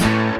[0.00, 0.39] Number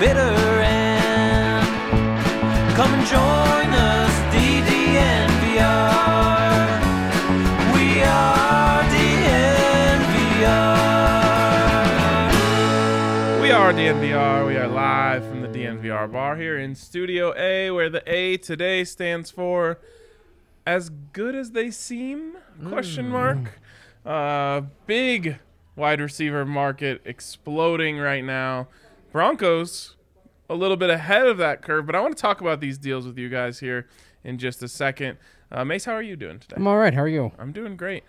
[0.00, 1.66] bitter end.
[2.74, 5.60] Come and join us, DDNVR.
[7.74, 9.42] We are DNVR.
[13.42, 14.46] We are DNVR.
[14.46, 18.84] We are live from the DNVR bar here in Studio A, where the A today
[18.84, 19.78] stands for
[20.64, 22.38] as good as they seem?
[22.66, 23.60] Question mark.
[24.06, 25.38] Uh, big
[25.76, 28.68] wide receiver market exploding right now.
[29.12, 29.96] Broncos
[30.48, 33.06] a little bit ahead of that curve, but I want to talk about these deals
[33.06, 33.86] with you guys here
[34.24, 35.18] in just a second.
[35.52, 36.56] Uh, Mace, how are you doing today?
[36.56, 36.94] I'm all right.
[36.94, 37.32] How are you?
[37.38, 38.04] I'm doing great.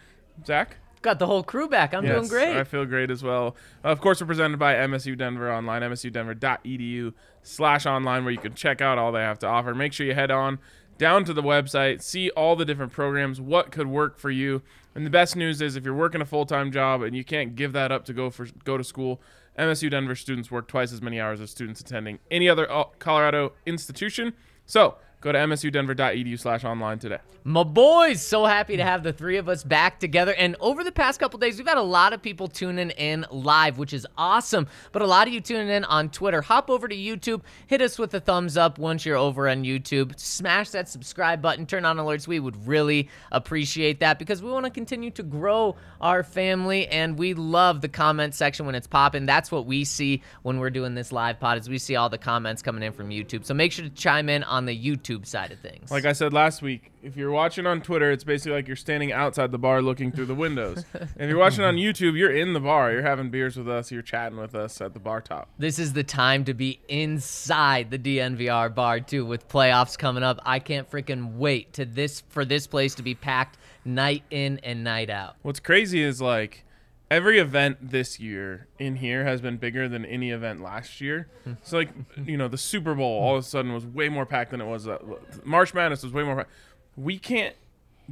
[0.45, 0.77] Zach?
[1.01, 1.93] Got the whole crew back.
[1.95, 2.55] I'm doing great.
[2.55, 3.55] I feel great as well.
[3.83, 8.81] Of course, we're presented by MSU Denver online, msudenver.edu slash online, where you can check
[8.81, 9.73] out all they have to offer.
[9.73, 10.59] Make sure you head on
[10.99, 14.61] down to the website, see all the different programs, what could work for you.
[14.93, 17.73] And the best news is if you're working a full-time job and you can't give
[17.73, 19.19] that up to go for go to school,
[19.57, 23.53] MSU Denver students work twice as many hours as students attending any other uh, Colorado
[23.65, 24.33] institution.
[24.65, 27.19] So go to msudenver.edu slash online today.
[27.43, 30.33] My boys, so happy to have the three of us back together.
[30.33, 33.77] And over the past couple days, we've had a lot of people tuning in live,
[33.77, 34.67] which is awesome.
[34.91, 36.41] But a lot of you tuning in on Twitter.
[36.41, 40.19] Hop over to YouTube, hit us with a thumbs up once you're over on YouTube.
[40.19, 42.27] Smash that subscribe button, turn on alerts.
[42.27, 47.17] We would really appreciate that because we want to continue to grow our family, and
[47.17, 49.25] we love the comment section when it's popping.
[49.27, 51.59] That's what we see when we're doing this live pod.
[51.59, 53.45] Is we see all the comments coming in from YouTube.
[53.45, 55.91] So make sure to chime in on the YouTube side of things.
[55.91, 59.11] Like I said last week, if you're watching on Twitter, it's basically like you're standing
[59.11, 60.85] outside the bar looking through the windows.
[60.93, 62.91] if you're watching on YouTube, you're in the bar.
[62.91, 63.91] You're having beers with us.
[63.91, 65.49] You're chatting with us at the bar top.
[65.57, 70.39] This is the time to be inside the DNVR bar too with playoffs coming up.
[70.45, 74.83] I can't freaking wait to this for this place to be packed night in and
[74.83, 75.35] night out.
[75.41, 76.63] What's crazy is like
[77.11, 81.27] every event this year in here has been bigger than any event last year.
[81.61, 81.89] So like
[82.25, 84.65] you know the Super Bowl all of a sudden was way more packed than it
[84.65, 84.87] was.
[84.87, 84.97] Uh,
[85.43, 86.37] March Madness was way more.
[86.37, 86.49] packed.
[86.95, 87.55] We can't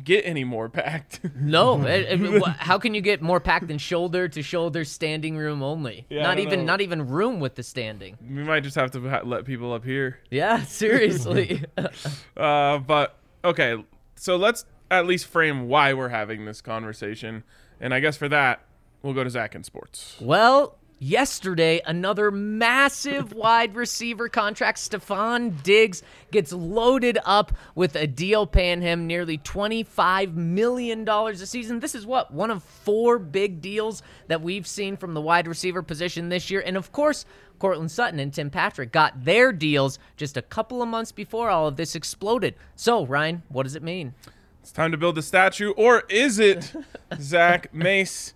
[0.04, 1.20] get any more packed.
[1.36, 5.64] No, it- it- how can you get more packed than shoulder to shoulder standing room
[5.64, 6.06] only?
[6.10, 6.66] Yeah, not even know.
[6.66, 8.18] not even room with the standing.
[8.22, 10.20] we might just have to ha- let people up here.
[10.30, 11.64] Yeah, seriously.
[12.38, 13.84] Uh, but okay,
[14.16, 17.44] so let's at least frame why we're having this conversation,
[17.80, 18.62] and I guess for that
[19.02, 20.16] we'll go to Zach in sports.
[20.20, 24.78] Well, yesterday, another massive wide receiver contract.
[24.78, 31.80] Stefon Diggs gets loaded up with a deal paying him nearly $25 million a season.
[31.80, 32.34] This is what?
[32.34, 36.62] One of four big deals that we've seen from the wide receiver position this year.
[36.66, 37.26] And of course,
[37.60, 41.68] Courtland Sutton and Tim Patrick got their deals just a couple of months before all
[41.68, 42.56] of this exploded.
[42.76, 44.14] So, Ryan, what does it mean?
[44.62, 46.74] It's time to build a statue, or is it
[47.20, 48.34] Zach Mace?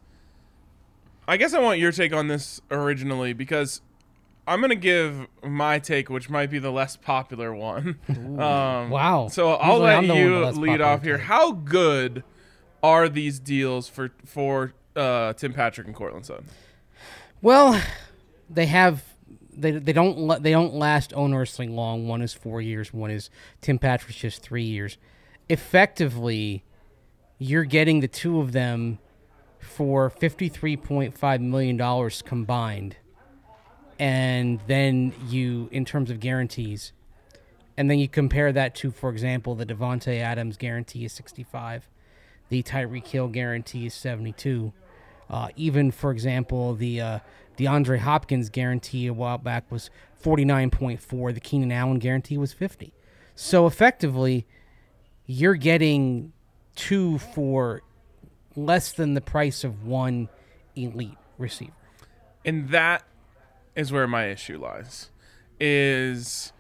[1.28, 3.82] I guess I want your take on this originally because
[4.48, 7.98] I'm gonna give my take, which might be the less popular one.
[8.10, 9.28] Um, Wow.
[9.30, 11.18] So I'll Usually let I'm the one with you lead off here.
[11.18, 11.28] take.
[11.28, 12.24] How good
[12.82, 16.46] are these deals for for uh, Tim Patrick and Courtland Sutton?
[17.42, 17.82] Well,
[18.50, 19.04] they have
[19.56, 22.08] they they don't they don't last onerously long.
[22.08, 22.94] One is four years.
[22.94, 23.30] One is
[23.62, 24.98] Tim Patrick's just three years.
[25.48, 26.64] Effectively,
[27.38, 29.00] you're getting the two of them
[29.64, 32.98] for $53.5 million combined.
[34.00, 36.92] And then you, in terms of guarantees,
[37.78, 41.90] and then you compare that to, for example, the Davante Adams guarantee is 65,
[42.50, 44.74] the Tyreek Hill guarantee is 72.
[45.30, 47.20] Uh, even, for example, the uh,
[47.58, 49.90] DeAndre Hopkins guarantee a while back was
[50.24, 51.34] 49.4.
[51.34, 52.94] The Keenan Allen guarantee was 50.
[53.36, 54.46] So effectively,
[55.26, 56.34] you're getting
[56.76, 57.82] two for
[58.56, 60.30] less than the price of one
[60.76, 61.72] elite receiver.
[62.46, 63.04] and that
[63.76, 65.10] is where my issue lies
[65.60, 66.52] is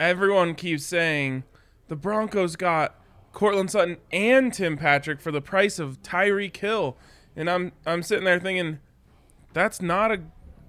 [0.00, 1.44] everyone keeps saying
[1.88, 2.94] the broncos got
[3.32, 6.96] Courtland Sutton and Tim Patrick for the price of Tyreek Hill
[7.36, 8.78] and I'm I'm sitting there thinking
[9.52, 10.20] that's not a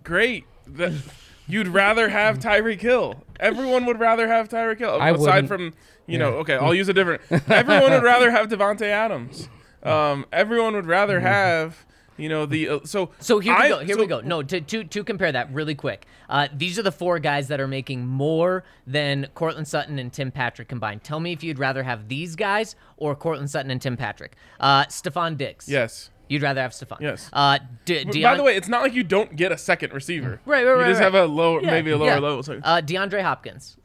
[0.03, 0.93] great that
[1.47, 5.47] you'd rather have Tyreek Hill everyone would rather have Tyreek Hill I aside wouldn't.
[5.47, 5.73] from
[6.07, 9.49] you know okay I'll use a different everyone would rather have Davante Adams
[9.83, 11.85] um, everyone would rather have
[12.17, 13.79] you know the uh, so So here I- we go.
[13.79, 14.21] Here we go.
[14.21, 16.05] No, to, to to compare that really quick.
[16.29, 20.31] Uh, these are the four guys that are making more than Courtland Sutton and Tim
[20.31, 21.03] Patrick combined.
[21.03, 24.35] Tell me if you'd rather have these guys or Courtland Sutton and Tim Patrick.
[24.59, 25.67] Uh, Stefon Diggs.
[25.67, 27.01] yes You'd rather have Stefon.
[27.01, 27.29] Yes.
[27.33, 30.39] Uh, De- Deon- By the way, it's not like you don't get a second receiver.
[30.45, 30.79] Right, right, right.
[30.87, 31.13] You just right.
[31.13, 32.19] have a lower, Yeah, maybe a lower yeah.
[32.19, 32.41] level.
[32.41, 32.59] So.
[32.63, 33.77] Uh, DeAndre Hopkins.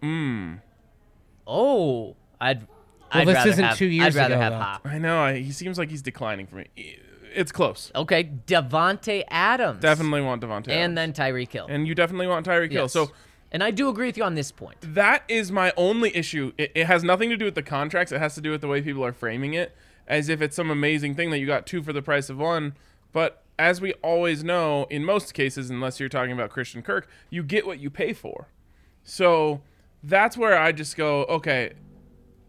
[0.00, 0.54] Hmm.
[1.46, 2.66] Oh, I'd.
[3.12, 4.58] Well, I'd this rather isn't have, two years I'd rather ago, have though.
[4.58, 4.80] Hop.
[4.84, 5.20] I know.
[5.20, 6.66] I, he seems like he's declining for me.
[7.34, 7.92] It's close.
[7.94, 9.80] Okay, Davante Adams.
[9.80, 10.68] Definitely want Davante.
[10.68, 11.16] And Adams.
[11.16, 11.66] then Tyreek Hill.
[11.68, 12.84] and you definitely want Tyreek Hill.
[12.84, 12.92] Yes.
[12.92, 13.10] So
[13.52, 14.76] and I do agree with you on this point.
[14.80, 16.52] that is my only issue.
[16.56, 18.12] It, it has nothing to do with the contracts.
[18.12, 19.74] It has to do with the way people are framing it,
[20.06, 22.74] as if it's some amazing thing that you got two for the price of one.
[23.12, 27.42] But as we always know, in most cases, unless you're talking about Christian Kirk, you
[27.42, 28.48] get what you pay for.
[29.02, 29.62] So
[30.02, 31.72] that's where I just go, okay,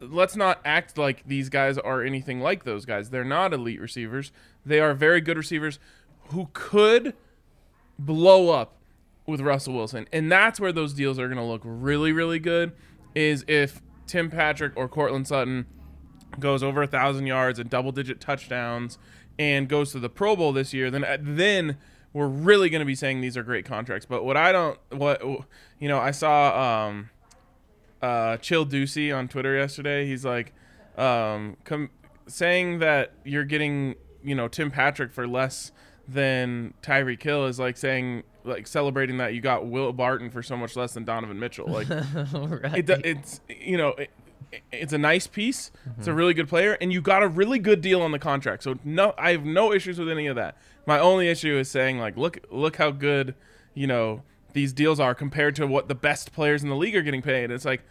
[0.02, 3.10] let's not act like these guys are anything like those guys.
[3.10, 4.32] They're not elite receivers.
[4.66, 5.80] They are very good receivers
[6.30, 7.14] who could
[8.00, 8.78] blow up
[9.28, 10.08] with Russell Wilson.
[10.12, 12.74] And that's where those deals are going to look really, really good
[13.14, 15.66] is if Tim Patrick or Courtland Sutton
[16.40, 18.98] goes over a thousand yards and double digit touchdowns
[19.38, 21.78] and goes to the Pro Bowl this year, then then
[22.14, 24.06] we're really going to be saying these are great contracts.
[24.06, 25.22] But what I don't, what
[25.80, 27.10] you know, I saw um,
[28.02, 30.06] uh, Chill Ducey on Twitter yesterday.
[30.06, 30.54] He's like,
[30.98, 31.90] um, com-
[32.28, 35.72] saying that you're getting, you know, Tim Patrick for less
[36.08, 40.58] than Tyreek Hill is like saying, like celebrating that you got Will Barton for so
[40.58, 41.68] much less than Donovan Mitchell.
[41.68, 44.10] Like, it, it's you know, it,
[44.72, 45.72] it's a nice piece.
[45.98, 48.64] It's a really good player, and you got a really good deal on the contract.
[48.64, 50.58] So no, I have no issues with any of that.
[50.86, 53.36] My only issue is saying like, look, look how good,
[53.74, 57.02] you know, these deals are compared to what the best players in the league are
[57.02, 57.52] getting paid.
[57.52, 57.82] It's like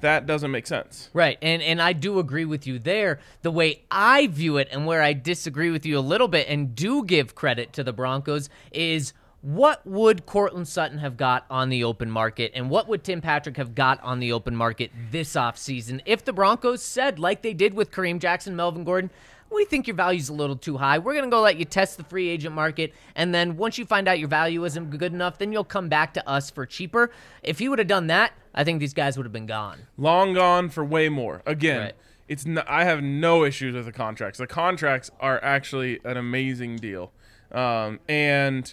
[0.00, 1.10] that doesn't make sense.
[1.12, 3.20] Right, and and I do agree with you there.
[3.42, 6.74] The way I view it, and where I disagree with you a little bit, and
[6.74, 11.82] do give credit to the Broncos, is what would Courtland Sutton have got on the
[11.82, 16.00] open market, and what would Tim Patrick have got on the open market this offseason
[16.06, 19.10] if the Broncos said, like they did with Kareem Jackson, Melvin Gordon,
[19.54, 20.98] we think your value's a little too high.
[20.98, 22.92] We're going to go let you test the free agent market.
[23.14, 26.14] And then once you find out your value isn't good enough, then you'll come back
[26.14, 27.10] to us for cheaper.
[27.42, 29.78] If he would have done that, I think these guys would have been gone.
[29.96, 31.42] Long gone for way more.
[31.46, 31.92] Again, Right.
[32.28, 34.38] it's n I have no issues with the contracts.
[34.38, 37.12] The contracts are actually an amazing deal.
[37.50, 38.72] Um, and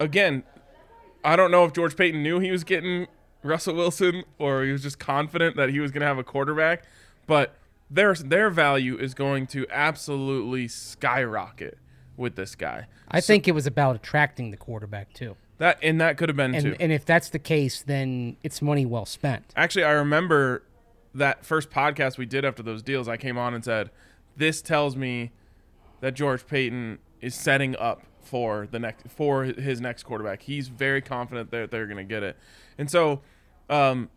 [0.00, 0.42] again,
[1.24, 3.06] I don't know if George Paton knew he was getting
[3.42, 6.84] Russell Wilson or he was just confident that he was going to have a quarterback,
[7.26, 7.56] but
[7.90, 11.78] their their value is going to absolutely skyrocket
[12.16, 12.86] with this guy.
[13.08, 15.36] I think it was about attracting the quarterback too.
[15.58, 16.72] That and that could have been too.
[16.72, 19.52] And and if that's the case, then it's money well spent.
[19.56, 20.64] Actually, I remember
[21.14, 23.08] that first podcast we did after those deals.
[23.08, 23.90] I came on and said,
[24.36, 25.30] "This tells me
[26.00, 30.42] that George Paton is setting up for the next for his next quarterback.
[30.42, 32.36] He's very confident that they're going to get it."
[32.76, 33.20] And so,
[33.70, 34.10] um,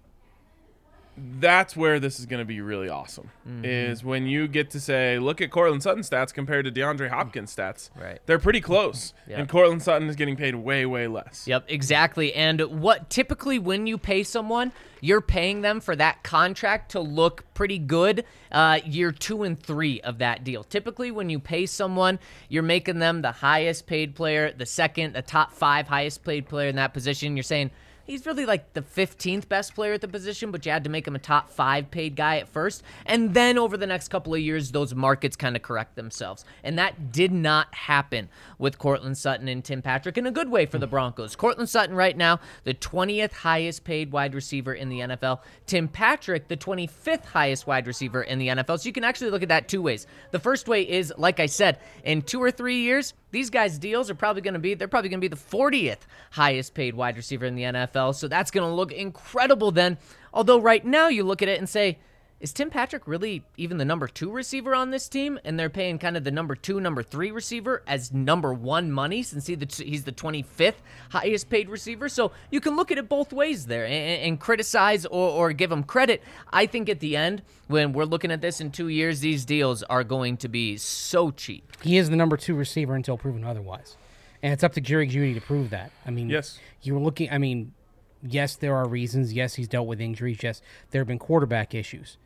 [1.18, 3.30] that's where this is going to be really awesome.
[3.64, 7.56] Is when you get to say, "Look at Courtland Sutton's stats compared to DeAndre Hopkins'
[7.56, 7.90] stats.
[7.96, 8.20] Right.
[8.26, 12.34] They're pretty close, and Courtland Sutton is getting paid way, way less." Yep, exactly.
[12.34, 14.72] And what typically when you pay someone,
[15.02, 20.02] you're paying them for that contract to look pretty good uh, year two and three
[20.02, 20.64] of that deal.
[20.64, 22.20] Typically, when you pay someone,
[22.50, 26.70] you're making them the highest paid player, the second, the top five highest paid player
[26.70, 27.36] in that position.
[27.36, 27.72] You're saying,
[28.08, 31.08] he's really like the 15th best player at the position, but you had to make
[31.08, 32.82] him a top five paid guy at first.
[33.06, 36.46] And then over the next couple of years, those markets kind of correct themselves.
[36.64, 40.66] And that did not happen with Courtland Sutton and Tim Patrick in a good way
[40.66, 41.36] for the Broncos.
[41.36, 45.42] Courtland Sutton, right now, the 20th highest paid wide receiver in the NFL.
[45.66, 48.80] Tim Patrick, the 25th highest wide receiver in the NFL.
[48.80, 50.08] So you can actually look at that two ways.
[50.32, 54.10] The first way is, like I said, in two or three years, these guys' deals
[54.10, 56.00] are probably going to be, they're probably going to be the 40th
[56.32, 58.16] highest paid wide receiver in the NFL.
[58.16, 59.98] So that's going to look incredible then.
[60.34, 62.00] Although right now you look at it and say,
[62.40, 65.40] is Tim Patrick really even the number two receiver on this team?
[65.44, 69.24] And they're paying kind of the number two, number three receiver as number one money
[69.24, 69.58] since he's
[70.04, 70.76] the 25th
[71.10, 72.08] highest paid receiver.
[72.10, 75.72] So you can look at it both ways there and, and criticize or, or give
[75.72, 76.22] him credit.
[76.54, 79.82] I think at the end, when we're looking at this in two years, these deals
[79.84, 81.72] are going to be so cheap.
[81.82, 83.98] He is the number two receiver until proven otherwise.
[84.44, 85.92] And it's up to Jerry Jeudy to prove that.
[86.06, 86.60] I mean, Yes.
[86.84, 87.74] you were looking, I mean,
[88.22, 89.34] yes, there are reasons.
[89.34, 90.38] Yes, he's dealt with injuries.
[90.44, 92.18] Yes, there have been quarterback issues.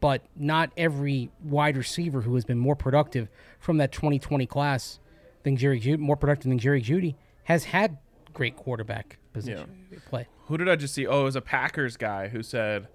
[0.00, 3.28] But not every wide receiver who has been more productive
[3.58, 4.98] from that 2020 class
[5.42, 7.98] than Jerry Jeudy, more productive than Jerry Jeudy, has had
[8.32, 10.26] great quarterback position play.
[10.46, 11.06] Who did I just see?
[11.06, 12.88] Oh, it was a Packers guy who said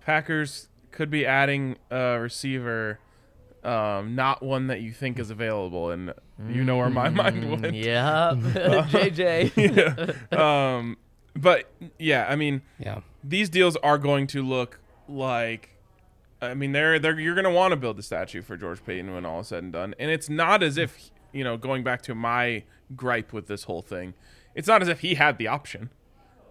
[0.00, 2.98] Packers could be adding a receiver,
[3.62, 6.12] um, not one that you think is available, and
[6.48, 7.62] you know where my mind went.
[7.62, 8.32] Mm, Yeah,
[8.90, 10.32] JJ.
[10.36, 10.96] Um,
[11.36, 13.00] but yeah, I mean, Yeah.
[13.22, 15.70] these deals are going to look like
[16.42, 19.12] I mean they're they're you're going to want to build a statue for George Paton
[19.12, 19.94] when all is said and done.
[19.98, 22.64] And it's not as if, you know, going back to my
[22.96, 24.14] gripe with this whole thing.
[24.54, 25.90] It's not as if he had the option.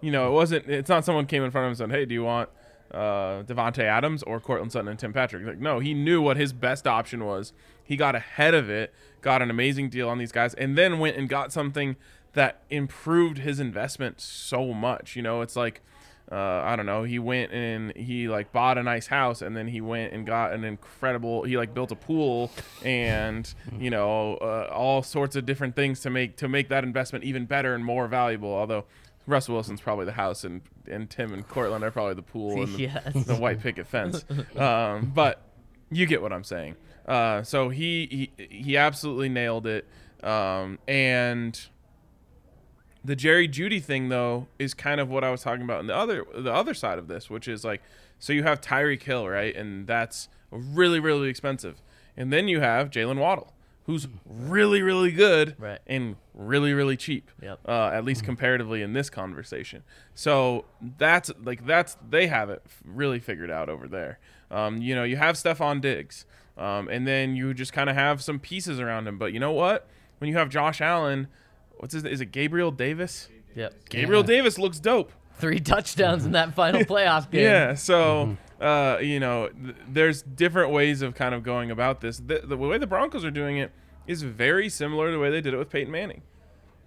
[0.00, 2.04] You know, it wasn't it's not someone came in front of him and said, "Hey,
[2.06, 2.48] do you want
[2.92, 6.52] uh Davante Adams or Courtland Sutton and Tim Patrick?" Like, no, he knew what his
[6.52, 7.52] best option was.
[7.82, 11.16] He got ahead of it, got an amazing deal on these guys and then went
[11.16, 11.96] and got something
[12.32, 15.16] that improved his investment so much.
[15.16, 15.82] You know, it's like
[16.30, 17.02] uh, I don't know.
[17.02, 20.52] He went and he like bought a nice house, and then he went and got
[20.52, 21.42] an incredible.
[21.44, 22.50] He like built a pool,
[22.84, 27.24] and you know uh, all sorts of different things to make to make that investment
[27.24, 28.52] even better and more valuable.
[28.54, 28.84] Although
[29.26, 32.74] Russell Wilson's probably the house, and and Tim and Courtland are probably the pool and
[32.74, 33.24] the, Yes.
[33.26, 34.24] the white picket fence.
[34.56, 35.42] Um, but
[35.90, 36.76] you get what I'm saying.
[37.06, 39.86] Uh, so he, he he absolutely nailed it.
[40.22, 41.60] Um, and
[43.04, 45.96] the Jerry Jeudy thing though is kind of what I was talking about in the
[45.96, 47.82] other the other side of this, which is like
[48.18, 49.54] so you have Tyreek Hill, right?
[49.56, 51.80] And that's really, really expensive.
[52.16, 53.54] And then you have Jaylen Waddle,
[53.86, 55.78] who's really, really good Right.
[55.86, 57.30] and really, really cheap.
[57.40, 57.60] Yep.
[57.66, 59.82] Uh, at least comparatively in this conversation.
[60.14, 60.66] So
[60.98, 64.18] that's like that's they have it really figured out over there.
[64.50, 66.26] Um, you know, you have Stefon Diggs,
[66.58, 69.16] um, and then you just kind of have some pieces around him.
[69.16, 69.86] But you know what?
[70.18, 71.28] When you have Josh Allen,
[71.80, 72.04] what's his?
[72.04, 73.28] Is it Gabriel Davis?
[73.56, 73.88] Yep.
[73.88, 75.12] Gabriel Davis looks dope.
[75.34, 77.42] Three touchdowns in that final playoff game.
[77.42, 77.74] Yeah.
[77.74, 82.18] So, uh, you know, th- there's different ways of kind of going about this.
[82.18, 83.72] The, the way the Broncos are doing it
[84.06, 86.22] is very similar to the way they did it with Peyton Manning.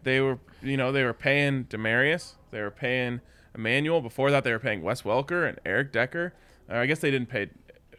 [0.04, 3.22] They were, you know, they were paying Demaryius, they were paying
[3.56, 4.02] Emmanuel.
[4.02, 6.34] Before that, they were paying Wes Welker and Eric Decker.
[6.70, 7.50] Uh, I guess they didn't pay.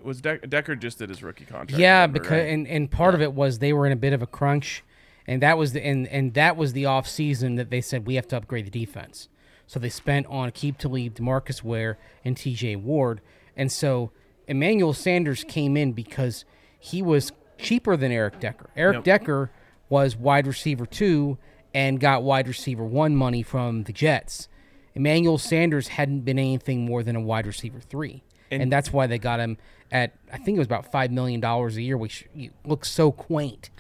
[0.03, 1.81] Was De- Decker just did his rookie contract?
[1.81, 2.49] Yeah, remember, because right?
[2.49, 4.85] and, and part of it was they were in a bit of a crunch,
[5.27, 8.15] and that was the and, and that was the off season that they said we
[8.17, 9.29] have to upgrade the defense.
[9.67, 12.77] So they spent on Aqib Talib, Demarcus Ware, and T.J.
[12.77, 13.21] Ward,
[13.57, 14.11] and so
[14.47, 16.45] Emmanuel Sanders came in because
[16.79, 18.69] he was cheaper than Eric Decker.
[18.77, 19.05] Eric Yep.
[19.05, 19.51] Decker
[19.89, 21.39] was wide receiver two
[21.73, 24.49] and got wide receiver one money from the Jets.
[24.95, 28.23] Emmanuel Sanders hadn't been anything more than a wide receiver three.
[28.51, 29.57] And, And- that's why they got him
[29.91, 32.27] at I think it was about five million dollars a year, which
[32.65, 33.71] looks so quaint.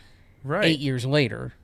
[0.44, 0.64] Right.
[0.66, 1.54] Eight years later,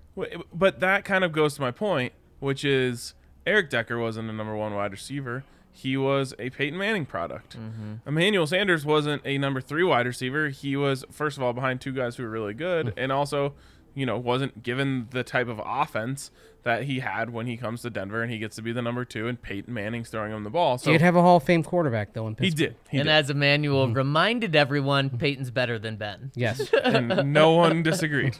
[0.52, 3.14] But that kind of goes to my point, which is
[3.46, 5.44] Eric Decker wasn't a number one wide receiver.
[5.72, 7.56] He was a Peyton Manning product.
[7.56, 8.06] Mm-hmm.
[8.08, 10.48] Emmanuel Sanders wasn't a number three wide receiver.
[10.48, 13.54] He was, first of all, behind two guys who were really good, and also,
[13.94, 16.30] you know, wasn't given the type of offense
[16.62, 19.04] that he had when he comes to Denver and he gets to be the number
[19.04, 20.78] two, and Peyton Manning's throwing him the ball.
[20.78, 22.76] So did have a Hall of Fame quarterback though in he did.
[22.90, 23.12] He and did.
[23.12, 23.94] as Emmanuel mm-hmm.
[23.94, 26.32] reminded everyone, Peyton's better than Ben.
[26.34, 28.36] Yes, and no one disagreed.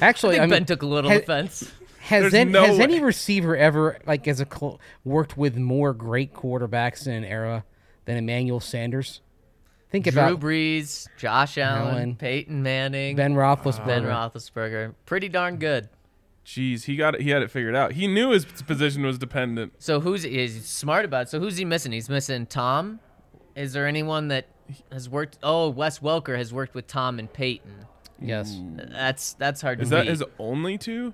[0.00, 1.72] actually, I think I mean, Ben took a little has- offense.
[2.00, 6.32] Has, any, no has any receiver ever like as a cl- worked with more great
[6.32, 7.64] quarterbacks in an era
[8.06, 9.20] than Emmanuel Sanders?
[9.90, 13.86] Think Drew about Drew Brees, Josh Allen, Allen, Peyton Manning, Ben Roethlisberger.
[13.86, 14.94] Ben Roethlisberger.
[15.04, 15.90] Pretty darn good.
[16.48, 17.20] Jeez, he got it.
[17.20, 17.92] He had it figured out.
[17.92, 19.74] He knew his position was dependent.
[19.78, 21.28] So who's he's smart about it.
[21.28, 21.92] So who's he missing?
[21.92, 23.00] He's missing Tom.
[23.54, 24.46] Is there anyone that
[24.90, 25.38] has worked?
[25.42, 27.84] Oh, Wes Welker has worked with Tom and Peyton.
[28.18, 29.82] yes, That's that's hard to.
[29.82, 30.10] Is to that beat.
[30.10, 31.12] his only two?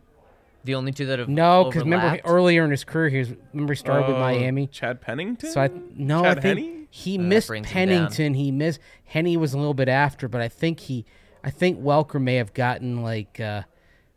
[0.62, 3.72] The only two that have No, because remember earlier in his career, he was remember
[3.72, 4.68] he started with Oh, Miami.
[4.68, 5.50] Chad Pennington.
[5.50, 6.86] So I no, Chad I think Henne?
[6.90, 7.96] he Uh, missed brings him down.
[7.98, 8.34] Pennington.
[8.34, 11.04] He missed Henne was a little bit after, but I think he,
[11.42, 13.62] I think Welker may have gotten like, uh,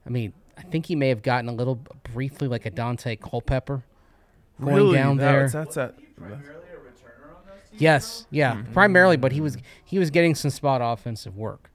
[0.06, 1.80] I mean, I think he may have gotten a little
[2.14, 3.84] briefly like a Daunte Culpepper
[4.60, 4.98] going really?
[4.98, 5.48] down there.
[5.48, 5.94] That's, that's a,
[7.80, 8.74] Yes, yeah, Mm-hmm.
[8.74, 11.70] primarily, but he was he was getting some spot offensive work.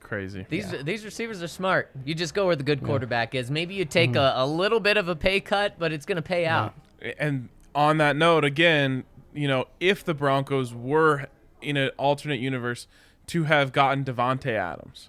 [0.00, 0.44] crazy.
[0.48, 1.90] These these receivers are smart.
[2.04, 3.50] You just go where the good quarterback is.
[3.50, 6.22] Maybe you take a, a little bit of a pay cut, but it's going to
[6.22, 6.74] pay out.
[7.18, 11.28] and on that note, again, you know, if the Broncos were
[11.62, 12.86] in an alternate universe
[13.28, 15.08] to have gotten Davante Adams,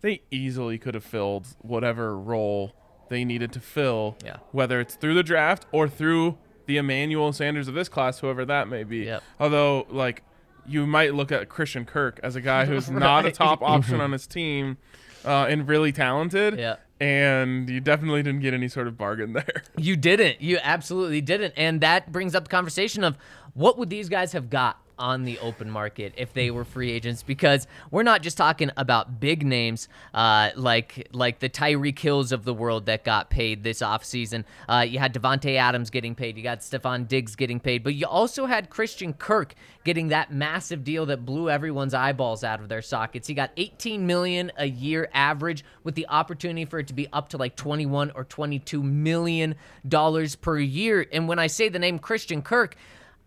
[0.00, 2.72] they easily could have filled whatever role
[3.08, 4.16] they needed to fill.
[4.24, 4.38] Yeah.
[4.52, 8.68] Whether it's through the draft or through the Emmanuel Sanders of this class, whoever that
[8.68, 8.98] may be.
[8.98, 9.22] Yep.
[9.38, 10.22] Although, like,
[10.66, 14.12] you might look at Christian Kirk as a guy who's not a top option on
[14.12, 14.78] his team
[15.24, 16.58] uh, and really talented.
[16.58, 16.76] Yeah.
[17.00, 19.64] And you definitely didn't get any sort of bargain there.
[19.76, 20.40] You didn't.
[20.40, 21.54] You absolutely didn't.
[21.56, 23.16] And that brings up the conversation of
[23.54, 27.24] what would these guys have got on the open market if they were free agents?
[27.24, 32.44] Because we're not just talking about big names uh, like like the Tyreek Hills of
[32.44, 34.44] the world that got paid this offseason.
[34.68, 36.36] Uh, you had Davante Adams getting paid.
[36.36, 37.82] You got Stefon Diggs getting paid.
[37.82, 39.54] But you also had Christian Kirk
[39.84, 43.26] getting that massive deal that blew everyone's eyeballs out of their sockets.
[43.26, 47.30] He got 18 million a year average with the opportunity for it to be up
[47.30, 49.54] to like 21 or 22 million
[49.88, 51.06] dollars per year.
[51.12, 52.76] And when I say the name Christian Kirk,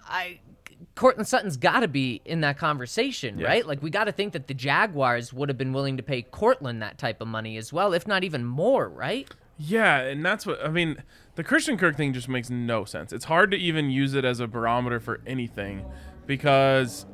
[0.05, 0.39] I
[0.95, 3.65] Courtland Sutton's got to be in that conversation, right?
[3.65, 6.81] Like we got to think that the Jaguars would have been willing to pay Courtland
[6.81, 9.29] that type of money as well, if not even more, right?
[9.57, 11.03] Yeah, and that's what I mean.
[11.35, 13.13] The Christian Kirk thing just makes no sense.
[13.13, 15.85] It's hard to even use it as a barometer for anything
[16.25, 17.05] because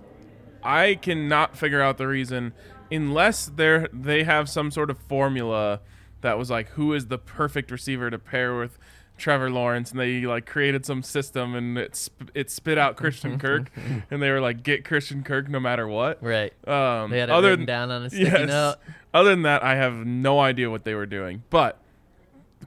[0.64, 2.54] I cannot figure out the reason
[2.92, 5.82] unless they they have some sort of formula
[6.22, 8.78] that was like who is the perfect receiver to pair with
[9.20, 13.38] Trevor Lawrence and they like created some system and it sp- it spit out Christian
[13.46, 13.70] Kirk
[14.10, 16.24] and they were like get Christian Kirk no matter what.
[16.24, 16.54] Right.
[16.68, 18.76] Um, They had it other written than- down on a sticky note.
[19.14, 21.44] Other than that, I have no idea what they were doing.
[21.50, 21.80] But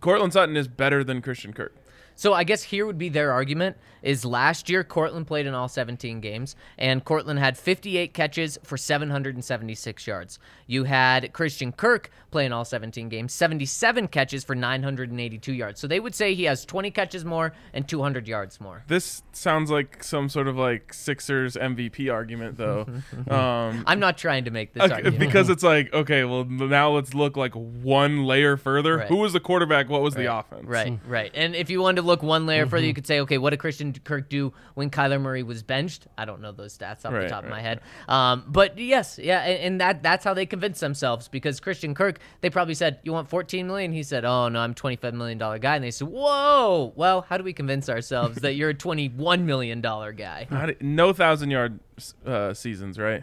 [0.00, 1.74] Courtland Sutton is better than Christian Kirk.
[2.22, 5.66] So I guess here would be their argument is last year Courtland played in all
[5.66, 10.38] 17 games and Courtland had 58 catches for 776 yards.
[10.68, 15.80] You had Christian Kirk play in all 17 games, 77 catches for 982 yards.
[15.80, 18.84] So they would say he has 20 catches more and 200 yards more.
[18.86, 22.86] This sounds like some sort of like Sixers MVP argument, though.
[23.30, 25.18] um, I'm not trying to make this okay, argument.
[25.18, 28.98] because it's like, okay, well, now let's look like one layer further.
[28.98, 29.08] Right.
[29.08, 29.88] Who was the quarterback?
[29.88, 30.66] What was the offense?
[30.66, 31.32] Right, right.
[31.34, 33.60] And if you wanted to look one layer further, you could say, okay, what did
[33.60, 36.08] Christian Kirk do when Kyler Murray was benched?
[36.18, 37.80] I don't know those stats off the Right, top of my right, head.
[38.08, 42.18] Um, but yes, yeah, and, and that that's how they convinced themselves because Christian Kirk,
[42.40, 45.58] they probably said, "You want 14 million?" He said, "Oh no, I'm 25 million dollar
[45.58, 49.46] guy." And they said, "Whoa, well, how do we convince ourselves that you're a 21
[49.46, 51.78] million dollar guy?" Uh, did- no thousand yard
[52.26, 53.22] uh, seasons, right?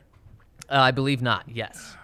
[0.69, 1.43] I believe not.
[1.47, 1.95] Yes.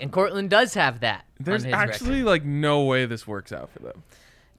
[0.00, 1.24] And Courtland does have that.
[1.40, 2.26] There's actually record.
[2.26, 4.02] like no way this works out for them.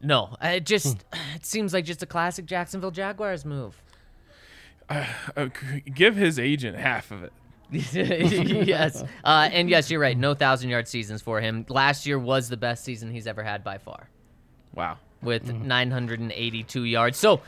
[0.03, 0.35] No.
[0.41, 3.81] It just it seems like just a classic Jacksonville Jaguars move.
[4.89, 5.05] Uh,
[5.37, 7.31] c- give his agent half of it.
[7.71, 9.03] yes.
[9.23, 10.17] Uh, and yes, you're right.
[10.17, 11.65] No thousand yard seasons for him.
[11.69, 14.09] Last year was the best season he's ever had by far
[14.75, 14.97] Wow.
[15.21, 17.17] with 982 yards.
[17.17, 17.41] So,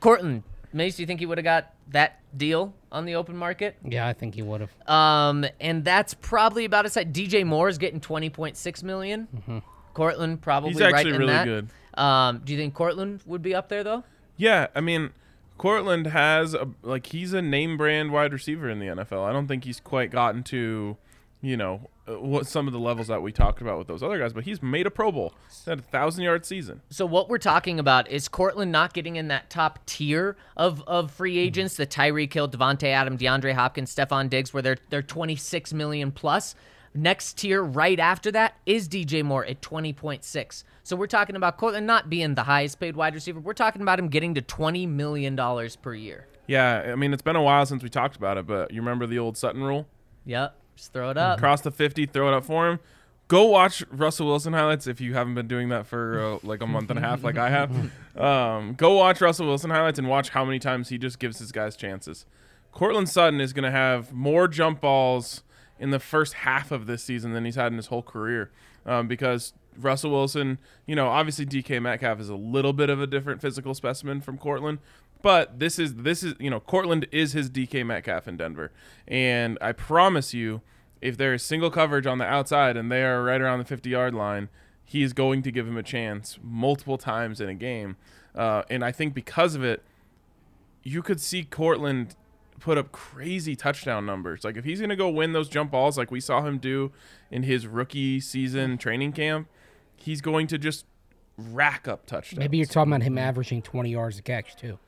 [0.00, 3.76] Courtland, Mace, do you think he would have got that deal on the open market?
[3.84, 4.88] Yeah, I think he would have.
[4.88, 7.12] Um, and that's probably about it.
[7.12, 9.62] DJ Moore is getting 20.6 million.
[9.94, 11.44] Courtland probably He's right actually in really that.
[11.44, 11.68] good.
[11.94, 14.04] Um, do you think Courtland would be up there though?
[14.36, 15.10] Yeah, I mean,
[15.58, 19.28] Courtland has a, like he's a name brand wide receiver in the NFL.
[19.28, 20.96] I don't think he's quite gotten to,
[21.42, 24.18] you know, uh, what some of the levels that we talked about with those other
[24.18, 24.32] guys.
[24.32, 25.34] But he's made a Pro Bowl.
[25.48, 26.80] He's had a thousand yard season.
[26.88, 31.10] So what we're talking about is Courtland not getting in that top tier of, of
[31.10, 35.74] free agents, the Tyree Hill, Davante Adam, DeAndre Hopkins, Stefon Diggs, where they're they're 26
[35.74, 36.54] million plus.
[36.92, 40.64] Next tier right after that is DJ Moore at 20.6.
[40.82, 43.38] So we're talking about Courtland not being the highest paid wide receiver.
[43.38, 46.26] We're talking about him getting to 20 million dollars per year.
[46.48, 49.06] Yeah, I mean it's been a while since we talked about it, but you remember
[49.06, 49.86] the old Sutton rule?
[50.26, 50.56] Yep.
[50.74, 51.38] Just throw it up.
[51.38, 52.80] Cross the fifty, throw it up for him.
[53.28, 56.66] Go watch Russell Wilson highlights if you haven't been doing that for uh, like a
[56.66, 57.70] month and a half, like I have.
[58.16, 61.52] Um, go watch Russell Wilson highlights and watch how many times he just gives his
[61.52, 62.26] guys chances.
[62.72, 65.42] Courtland Sutton is going to have more jump balls
[65.80, 68.50] in the first half of this season than he's had in his whole career
[68.86, 73.06] um, because Russell Wilson, you know, obviously DK Metcalf is a little bit of a
[73.06, 74.78] different physical specimen from Courtland,
[75.22, 78.72] but this is this is you know Courtland is his DK Metcalf in Denver,
[79.06, 80.60] and I promise you,
[81.00, 83.88] if there is single coverage on the outside and they are right around the 50
[83.90, 84.48] yard line,
[84.84, 87.96] he is going to give him a chance multiple times in a game.
[88.34, 89.82] Uh, and I think because of it,
[90.82, 92.16] you could see Courtland
[92.60, 94.44] put up crazy touchdown numbers.
[94.44, 96.92] Like if he's going to go win those jump balls like we saw him do
[97.30, 99.48] in his rookie season training camp,
[99.96, 100.84] he's going to just
[101.36, 102.38] rack up touchdowns.
[102.38, 104.78] Maybe you're talking about him averaging 20 yards a catch too.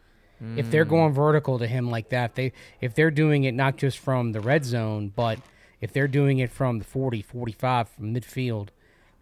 [0.57, 0.91] If they're mm.
[0.91, 4.41] going vertical to him like that, they if they're doing it not just from the
[4.41, 5.39] red zone, but
[5.81, 8.71] if they're doing it from the 40, 45 from midfield,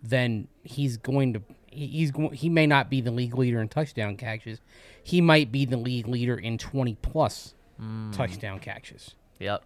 [0.03, 4.17] then he's going to he's going he may not be the league leader in touchdown
[4.17, 4.61] catches.
[5.03, 7.55] He might be the league leader in 20 plus
[8.13, 9.15] touchdown catches.
[9.39, 9.65] Yep.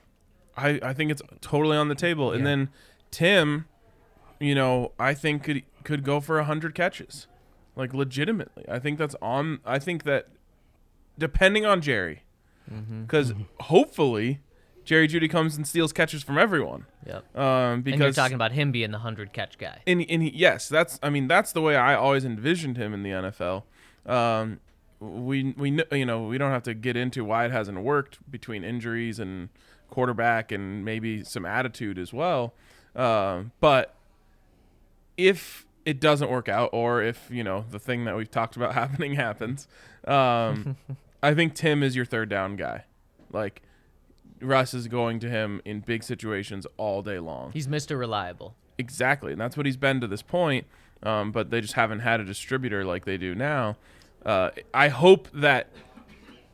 [0.57, 2.31] I, I think it's totally on the table.
[2.33, 2.69] And then
[3.11, 3.67] Tim,
[4.39, 7.27] you know, I think could could go for hundred catches,
[7.77, 8.65] like legitimately.
[8.69, 9.61] I think that's on.
[9.65, 10.29] I think that
[11.19, 12.23] depending on Jerry,
[13.03, 14.41] because hopefully
[14.85, 16.87] Jerry Jeudy comes and steals catches from everyone.
[17.07, 17.37] Yep.
[17.37, 19.81] Um, and you're because talking about him being the hundred catch guy.
[19.87, 23.03] and, and he, yes, that's I mean that's the way I always envisioned him in
[23.03, 23.65] the NFL.
[24.07, 24.61] Um,
[25.05, 28.65] we we you know we don't have to get into why it hasn't worked between
[28.65, 29.49] injuries and
[29.91, 32.55] quarterback and maybe some attitude as well.
[32.97, 33.95] Um, but
[35.17, 38.75] if it doesn't work out, or if you know the thing that we've talked about
[38.83, 39.69] happening happens,
[40.07, 40.77] um,
[41.23, 42.85] I think Tim is your third down guy.
[43.33, 43.63] Like
[44.41, 47.53] Russ is going to him in big situations all day long.
[47.53, 47.99] He's Mr.
[47.99, 48.55] Reliable.
[48.79, 50.67] Exactly, and that's what he's been to this point.
[51.03, 53.77] Um, but they just haven't had a distributor like they do now.
[54.25, 55.69] Uh, I hope that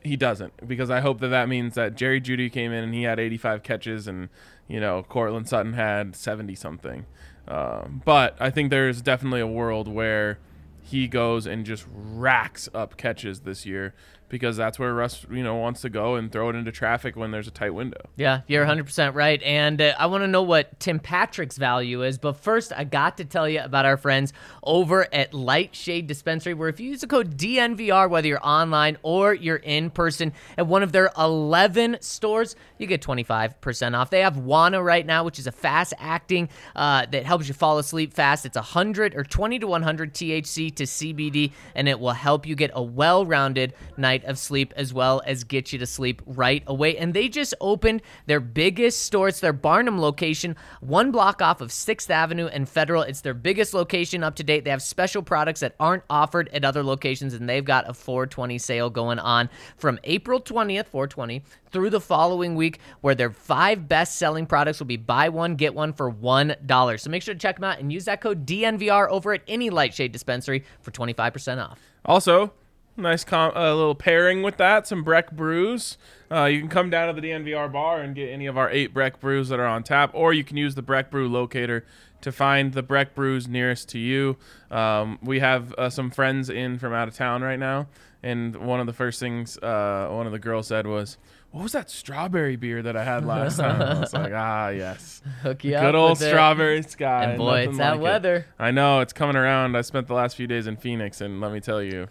[0.02, 3.02] he doesn't, because I hope that that means that Jerry Jeudy came in and he
[3.04, 4.28] had 85 catches, and
[4.66, 7.06] you know Courtland Sutton had 70 something.
[7.46, 10.38] Um, but I think there's definitely a world where
[10.82, 13.94] he goes and just racks up catches this year
[14.30, 17.30] because that's where Russ, you know, wants to go and throw it into traffic when
[17.30, 18.00] there's a tight window.
[18.16, 19.42] Yeah, you're 100% right.
[19.42, 22.16] And uh, I want to know what Tim Patrick's value is.
[22.16, 26.68] But first, I got to tell you about our friends over at Lightshade Dispensary, where
[26.68, 30.82] if you use the code DNVR, whether you're online or you're in person at one
[30.82, 34.10] of their 11 stores, you get 25% off.
[34.10, 37.78] They have Wana right now, which is a fast acting uh, that helps you fall
[37.78, 38.46] asleep fast.
[38.46, 42.70] It's 100 or 20 to 100 THC to CBD, and it will help you get
[42.74, 43.74] a well rounded
[44.20, 46.96] night of sleep as well as get you to sleep right away.
[46.96, 49.28] And they just opened their biggest store.
[49.28, 53.02] It's their Barnum location, one block off of 6th Avenue and Federal.
[53.02, 54.64] It's their biggest location up to date.
[54.64, 58.58] They have special products that aren't offered at other locations, and they've got a 420
[58.58, 64.16] sale going on from April 20th, 420, through the following week, where their five best
[64.16, 67.00] selling products will be buy one, get one for $1.
[67.00, 69.70] So make sure to check them out and use that code DNVR over at any
[69.70, 71.78] Lightshade dispensary for 25% off.
[72.04, 72.52] Also,
[72.96, 75.98] nice com- uh, little pairing with that, some Breck brews.
[76.30, 78.94] Uh, you can come down to the DNVR bar and get any of our eight
[78.94, 81.84] Breck brews that are on tap, or you can use the Breck brew locator
[82.20, 84.36] to find the Breck brews nearest to you.
[84.70, 87.88] Um, we have uh, some friends in from out of town right now,
[88.22, 91.16] and one of the first things uh, one of the girls said was,
[91.52, 95.22] "What was that strawberry beer that I had last time?" I was like, "Ah, yes."
[95.42, 96.28] Hook you up Good old with it.
[96.28, 97.24] strawberry sky.
[97.24, 98.02] And boy, nothing it's that like it.
[98.02, 98.46] weather.
[98.58, 99.76] I know it's coming around.
[99.76, 102.08] I spent the last few days in Phoenix, and let me tell you,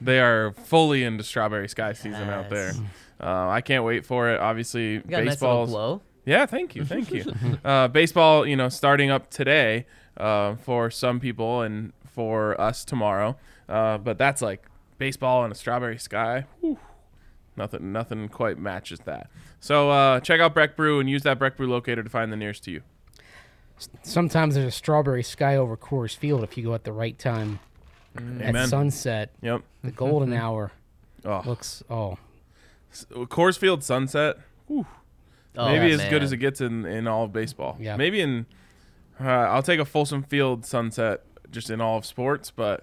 [0.00, 2.72] they are fully into strawberry sky season out there.
[3.22, 4.40] Uh, I can't wait for it.
[4.40, 6.00] Obviously, You a nice little baseball's glow.
[6.24, 6.46] yeah.
[6.46, 7.24] Thank you, thank you.
[7.64, 9.84] uh, baseball, you know, starting up today
[10.16, 13.36] uh, for some people and for us tomorrow.
[13.68, 14.64] Uh, but that's like
[14.96, 16.46] baseball and a strawberry sky.
[16.60, 16.78] Whew.
[17.56, 19.28] Nothing, nothing quite matches that.
[19.58, 22.36] So uh, check out Breck Brew and use that Breck Brew locator to find the
[22.36, 22.82] nearest to you.
[24.02, 27.60] Sometimes there's a strawberry sky over Coors Field if you go at the right time
[28.16, 28.68] at Amen.
[28.68, 29.30] sunset.
[29.42, 29.62] Yep.
[29.82, 30.72] The golden hour
[31.24, 32.16] Oh, looks oh
[33.12, 34.36] Coors Field sunset.
[34.66, 34.86] Whew.
[35.56, 36.10] Oh, Maybe as man.
[36.10, 37.76] good as it gets in, in all of baseball.
[37.80, 37.96] Yeah.
[37.96, 38.46] Maybe in,
[39.20, 42.80] uh, I'll take a Folsom Field sunset just in all of sports, but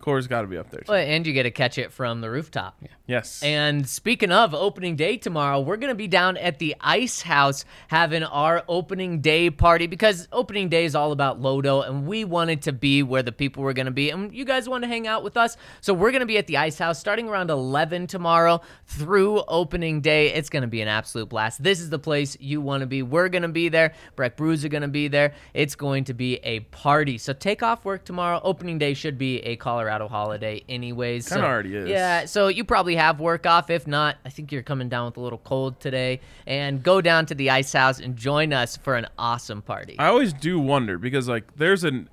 [0.00, 0.80] Coors got to be up there.
[0.80, 0.92] Too.
[0.92, 2.76] Well, and you get to catch it from the rooftop.
[2.80, 2.88] Yeah.
[3.06, 3.42] Yes.
[3.42, 7.64] And speaking of opening day tomorrow, we're going to be down at the Ice House
[7.88, 12.62] having our opening day party because opening day is all about Lodo, and we wanted
[12.62, 14.10] to be where the people were going to be.
[14.10, 15.56] And you guys want to hang out with us.
[15.80, 20.00] So we're going to be at the Ice House starting around 11 tomorrow through opening
[20.00, 20.32] day.
[20.32, 21.62] It's going to be an absolute blast.
[21.62, 23.02] This is the place you want to be.
[23.02, 23.92] We're going to be there.
[24.16, 25.34] Breck Brews are going to be there.
[25.52, 27.18] It's going to be a party.
[27.18, 28.40] So take off work tomorrow.
[28.42, 31.28] Opening day should be a Colorado holiday, anyways.
[31.28, 31.88] Kinda So- already is.
[31.88, 33.70] Yeah, so you probably have work off.
[33.70, 36.20] If not, I think you're coming down with a little cold today.
[36.46, 39.96] And go down to the ice house and join us for an awesome party.
[39.98, 42.08] I always do wonder because like there's an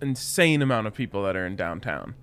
[0.00, 2.14] insane amount of people that are in downtown.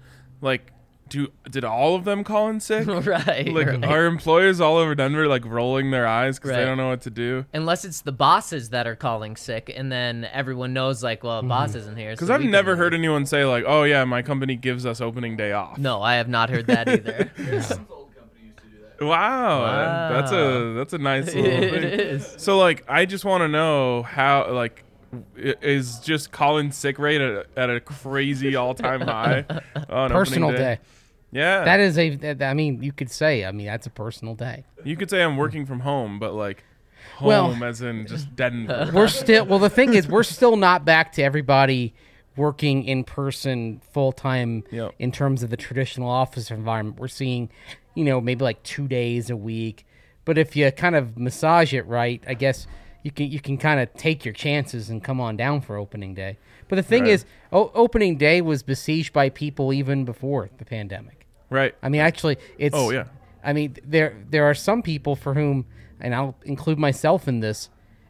[0.42, 0.72] Like
[1.14, 2.88] do did all of them call in sick?
[3.06, 3.48] right.
[3.48, 3.86] Like right.
[3.86, 6.58] are employers all over Denver like rolling their eyes because Right.
[6.58, 7.46] they don't know what to do?
[7.54, 11.50] Unless it's the bosses that are calling sick, and then everyone knows, like, well, mm-hmm.
[11.50, 12.12] boss isn't here.
[12.14, 12.80] Because so I've we can never leave.
[12.80, 16.16] heard anyone say like, "Oh yeah, my company gives us opening day off." No, I
[16.16, 17.32] have not heard that either.
[19.02, 21.84] Wow, that's a that's a nice little it thing.
[21.84, 22.36] is.
[22.38, 24.84] So like, I just want to know how like
[25.38, 29.46] i- is just calling sick rate at a, at a crazy all time high
[29.90, 30.80] on Personal opening day.
[31.34, 32.38] Yeah, That is a.
[32.46, 33.44] I mean, you could say.
[33.46, 34.64] I mean, that's a personal day.
[34.84, 36.64] you could say I'm working from home, but like
[37.18, 38.90] home Well- as in just Denver.
[38.94, 39.46] We're still.
[39.46, 41.94] Well, the thing is, we're still not back to everybody
[42.36, 44.94] working in person full time Yep.
[45.00, 47.00] in terms of the traditional office environment.
[47.00, 47.50] We're seeing,
[47.96, 49.86] you know, maybe like two days a week.
[50.26, 52.66] But if you kind of massage it right, I guess
[53.04, 56.14] you can you can kind of take your chances and come on down for opening
[56.14, 56.38] day.
[56.70, 57.12] But the thing Right.
[57.12, 61.23] is, o- opening day was besieged by people even before the pandemic.
[61.54, 61.76] Right.
[61.82, 62.76] I mean, actually, it's.
[62.76, 63.06] Oh, yeah.
[63.44, 65.66] I mean, there there are some people for whom,
[66.00, 67.70] and I'll include myself in this.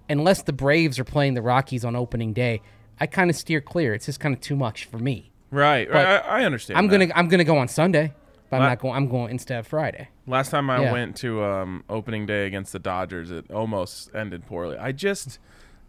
[0.10, 2.62] Unless the Braves are playing the Rockies on opening day,
[3.00, 3.94] I kind of steer clear.
[3.94, 5.32] It's just kind of too much for me.
[5.50, 5.90] Right.
[5.90, 6.06] right.
[6.06, 6.78] I, I understand.
[6.78, 7.00] I'm that.
[7.00, 8.14] gonna I'm gonna go on Sunday,
[8.50, 8.96] but I'm not going.
[8.96, 10.10] I'm going instead of Friday.
[10.28, 10.92] Last time I Yeah.
[10.92, 14.78] went to um, opening day against the Dodgers, it almost ended poorly.
[14.78, 15.40] I just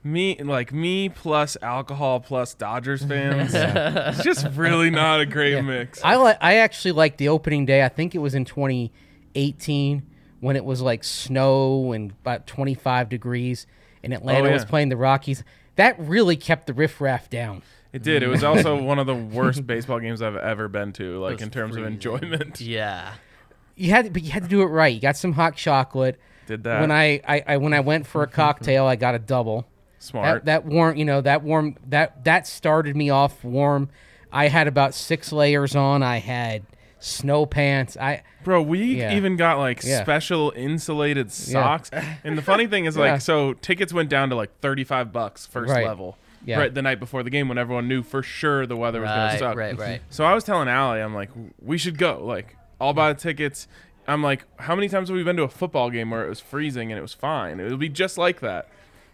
[0.05, 3.53] me like me plus alcohol plus Dodgers fans.
[3.55, 6.03] It's just really not a great mix.
[6.05, 6.39] I like.
[6.41, 7.83] I actually like the opening day.
[7.83, 10.03] I think it was in 2018
[10.41, 13.67] when it was like snow and about 25 degrees,
[14.03, 14.71] and Atlanta oh, was Oh, yeah.
[14.71, 15.43] playing the Rockies.
[15.77, 17.63] That really kept the riffraff down.
[17.93, 18.23] It did.
[18.23, 21.51] It was also one of the worst baseball games I've ever been to, like in
[21.51, 22.61] terms of enjoyment.
[22.61, 23.15] Yeah.
[23.77, 24.95] You had, but you had to do it right.
[24.95, 26.21] You got some hot chocolate.
[26.47, 26.81] Did that.
[26.81, 29.67] When I, I, I when I went for a cocktail, I got a double.
[29.99, 30.45] Smart.
[30.45, 33.89] That, that warm, you know, that warm, that that started me off warm.
[34.33, 36.03] I had about six layers on.
[36.03, 36.65] I had
[36.99, 37.97] snow pants.
[37.99, 39.15] I Bro, we Yeah.
[39.15, 40.03] even got like Yeah.
[40.03, 41.91] special insulated socks.
[42.25, 43.19] And the funny thing is, like, Yeah.
[43.19, 45.87] so tickets went down to like 35 bucks first Right.
[45.87, 46.17] level.
[46.47, 46.59] Yeah.
[46.59, 49.19] Right the night before the game when everyone knew for sure the weather was going
[49.21, 49.57] to Right, suck.
[49.57, 50.03] right, right.
[50.11, 51.31] So I was telling Allie, I'm like,
[51.63, 52.23] we should go.
[52.23, 53.67] Like, I'll buy the tickets.
[54.07, 56.41] I'm like, how many times have we been to a football game where it was
[56.41, 57.61] freezing and it was fine?
[57.61, 58.69] It'll be just like that.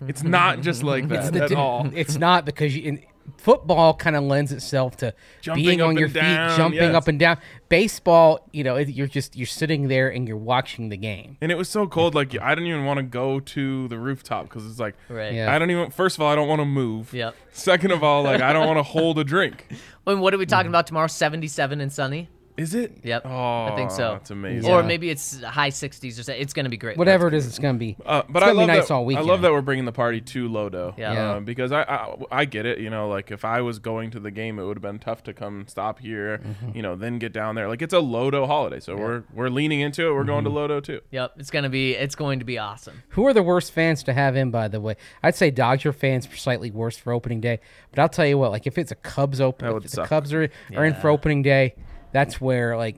[0.06, 1.90] It's not just like that the at di- all.
[1.94, 3.02] It's not because you, in,
[3.36, 6.94] football kind of lends itself to Jumping being on your feet, down, jumping yes.
[6.94, 7.38] up and down.
[7.68, 11.36] Baseball, you know, you're just you're sitting there and you're watching the game.
[11.40, 14.44] And it was so cold, like I didn't even want to go to the rooftop
[14.44, 15.34] because it's like, Right.
[15.34, 15.54] Yeah.
[15.54, 15.90] I don't even.
[15.90, 17.12] First of all, I don't want to move.
[17.12, 17.34] Yep.
[17.52, 19.66] Second of all, like I don't want to hold a drink.
[20.06, 20.74] And what are we talking mm-hmm.
[20.74, 21.06] about tomorrow?
[21.06, 22.28] 77 and sunny?
[22.60, 22.98] Is it?
[23.04, 23.22] Yep.
[23.24, 24.12] Oh, I think so.
[24.12, 24.70] That's amazing.
[24.70, 24.86] Or Yeah.
[24.86, 26.42] maybe it's high 60s or something.
[26.42, 26.98] It's going to be great.
[26.98, 27.96] Whatever it is, it's gonna be.
[28.04, 28.94] Uh, but it's I gonna love be nice that.
[28.94, 29.26] all I weekend.
[29.26, 30.92] love that we're bringing the party to Lodo.
[30.98, 31.12] Yeah.
[31.14, 31.30] Yeah.
[31.32, 32.78] Uh, because I, I I get it.
[32.78, 35.22] You know, like if I was going to the game, it would have been tough
[35.24, 36.38] to come stop here.
[36.38, 36.76] Mm-hmm.
[36.76, 37.66] You know, then get down there.
[37.66, 40.12] Like it's a Lodo holiday, so we're we're leaning into it.
[40.12, 40.54] We're going Mm-hmm.
[40.68, 41.00] to Lodo too.
[41.12, 41.32] Yep.
[41.38, 43.02] It's going to be it's going to be awesome.
[43.10, 44.50] Who are the worst fans to have in?
[44.50, 47.60] By the way, I'd say Dodger fans are slightly worse for opening day.
[47.90, 49.88] But I'll tell you what, like if it's a Cubs open, That if would the
[49.88, 50.08] suck.
[50.08, 51.74] Cubs are, are in for opening day,
[52.12, 52.96] that's where like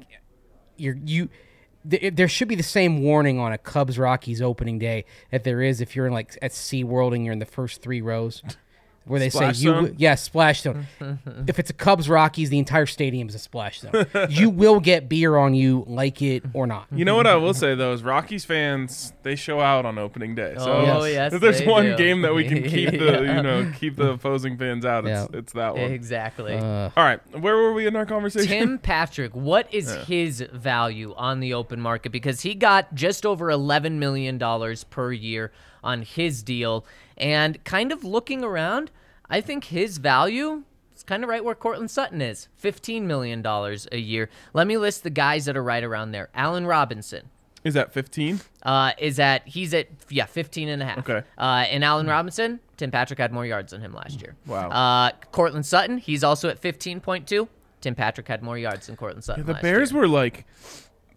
[0.77, 1.29] you're you.
[1.89, 5.61] th- There should be the same warning on a Cubs Rockies opening day that there
[5.63, 8.43] is if you're in like at SeaWorld and you're in the first three rows,
[9.05, 9.75] where they Splash say you zone?
[9.85, 10.87] wi- yeah splash zone.
[11.49, 14.07] if it's a Cubs Rockies, the entire stadium is a splash zone.
[14.29, 16.87] you will get beer on you, like it or not.
[16.93, 20.35] You know what I will say though is Rockies fans they show out on opening
[20.35, 20.55] day.
[20.59, 21.13] So Oh, Yes.
[21.15, 21.33] yes.
[21.35, 21.97] if there's one do.
[21.97, 23.37] game that we can keep the Yeah.
[23.37, 25.39] you know keep the opposing fans out, it's Yeah.
[25.39, 25.91] it's that one.
[25.91, 26.55] Exactly.
[26.55, 28.49] Uh, All right, where were we in our conversation?
[28.49, 32.13] Tim Patrick, what is his value on the open market?
[32.13, 34.39] Because he got just over $11 million
[34.91, 35.53] per year
[35.85, 36.85] on his deal.
[37.17, 38.91] And kind of looking around,
[39.29, 43.99] I think his value is kind of right where Courtland Sutton is $15 million a
[43.99, 44.29] year.
[44.53, 46.29] Let me list the guys that are right around there.
[46.35, 47.29] Allen Robinson.
[47.65, 48.41] Is that 15?
[48.65, 50.99] Uh, is that he's at yeah 15 and a half.
[50.99, 51.23] Okay.
[51.39, 54.35] Uh, and Allen Robinson, Tim Patrick had more yards than him last year.
[54.47, 54.69] Wow.
[54.71, 57.49] Uh, Courtland Sutton, he's also at 15.2.
[57.81, 59.47] Tim Patrick had more yards than Courtland Sutton.
[59.47, 60.01] The last Bears year.
[60.01, 60.45] were like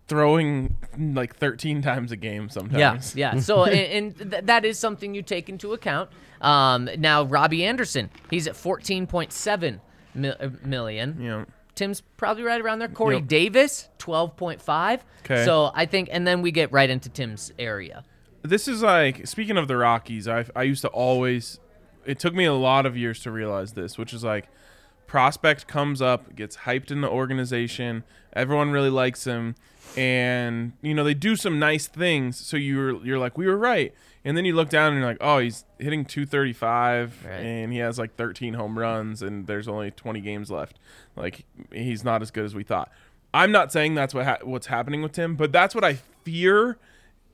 [0.08, 3.16] throwing like 13 times a game sometimes.
[3.16, 3.34] yeah.
[3.36, 3.40] yeah.
[3.42, 6.10] So, and, and th- that is something you take into account.
[6.42, 9.80] Um, now, Robbie Anderson, he's at 14.7
[10.14, 11.18] mil- uh, million.
[11.22, 11.46] Yeah.
[11.74, 12.88] Tim's probably right around there.
[12.88, 13.28] Corey Yep.
[13.28, 15.00] Davis, 12.5.
[15.24, 15.44] 'Kay.
[15.46, 18.04] So, I think, and then we get right into Tim's area.
[18.44, 20.28] This is like speaking of the Rockies.
[20.28, 21.60] I I used to always.
[22.06, 24.46] It took me a lot of years to realize this, which is like,
[25.08, 28.04] prospect comes up, gets hyped in the organization.
[28.34, 29.56] Everyone really likes him,
[29.96, 32.38] and you know they do some nice things.
[32.38, 35.18] So you're you're like we were right, and then you look down and you're like,
[35.22, 37.32] oh, he's hitting 235, Right.
[37.34, 40.80] and he has like 13 home runs, and there's only 20 games left.
[41.16, 42.92] Like he's not as good as we thought.
[43.34, 46.78] I'm not saying that's what ha- what's happening with Tim, but that's what I fear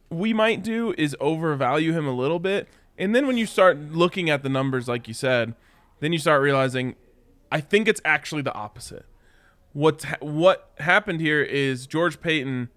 [0.09, 2.67] we might do is overvalue him a little bit.
[2.97, 5.55] And then when you start looking at the numbers, like you said,
[6.01, 6.95] then you start realizing,
[7.51, 9.05] I think it's actually the opposite.
[9.73, 12.69] What's ha- what happened here is George Paton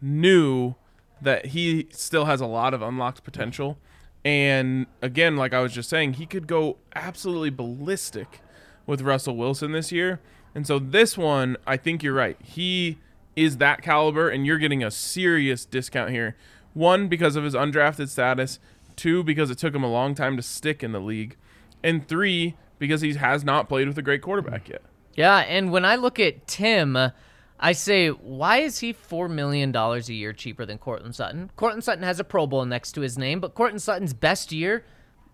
[0.00, 0.74] knew
[1.20, 3.78] that he still has a lot of unlocked potential.
[4.24, 8.40] And again, like I was just saying, he could go absolutely ballistic
[8.86, 10.20] with Russell Wilson this year.
[10.54, 12.36] And so this one, I think you're right.
[12.42, 12.98] He
[13.36, 16.36] is that caliber, and you're getting a serious discount here.
[16.72, 18.58] One, because of his undrafted status.
[18.96, 21.36] Two, because it took him a long time to stick in the league.
[21.82, 24.82] And three, because he has not played with a great quarterback yet.
[25.14, 26.96] Yeah, and when I look at Tim,
[27.60, 31.50] I say, why is he $4 million a year cheaper than Courtland Sutton?
[31.56, 34.84] Courtland Sutton has a Pro Bowl next to his name, but Courtland Sutton's best year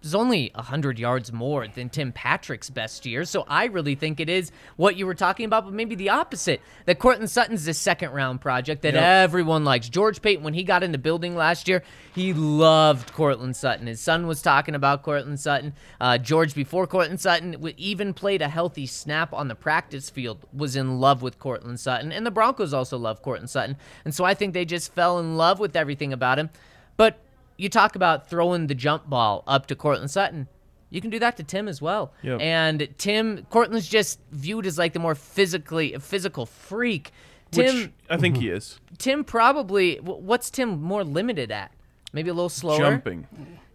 [0.03, 3.25] is only 100 yards more than Tim Patrick's best year.
[3.25, 6.61] So I really think it is what you were talking about, but maybe the opposite.
[6.87, 9.03] That Courtland Sutton's the second round project that Yep.
[9.03, 9.89] everyone likes.
[9.89, 11.83] George Paton, when he got in the building last year,
[12.15, 13.87] he loved Courtland Sutton.
[13.87, 15.75] His son was talking about Courtland Sutton.
[16.01, 20.77] Uh, George, before Courtland Sutton, even played a healthy snap on the practice field, was
[20.77, 22.11] in love with Courtland Sutton.
[22.11, 23.77] And the Broncos also love Courtland Sutton.
[24.05, 26.51] And so I think they just fell in love with everything about him.
[26.97, 27.19] But
[27.61, 30.49] you talk about throwing the jump ball up to Courtland Sutton.
[30.89, 32.13] You can do that to Tim as well.
[32.23, 32.41] Yep.
[32.41, 37.13] And Tim Courtland's just viewed as like the more physically physical freak.
[37.51, 38.57] Tim Which I think he mm-hmm.
[38.57, 38.81] is.
[38.97, 41.73] Tim probably what's Tim more limited at?
[42.15, 42.79] Maybe a little slower.
[42.79, 43.27] Jumping.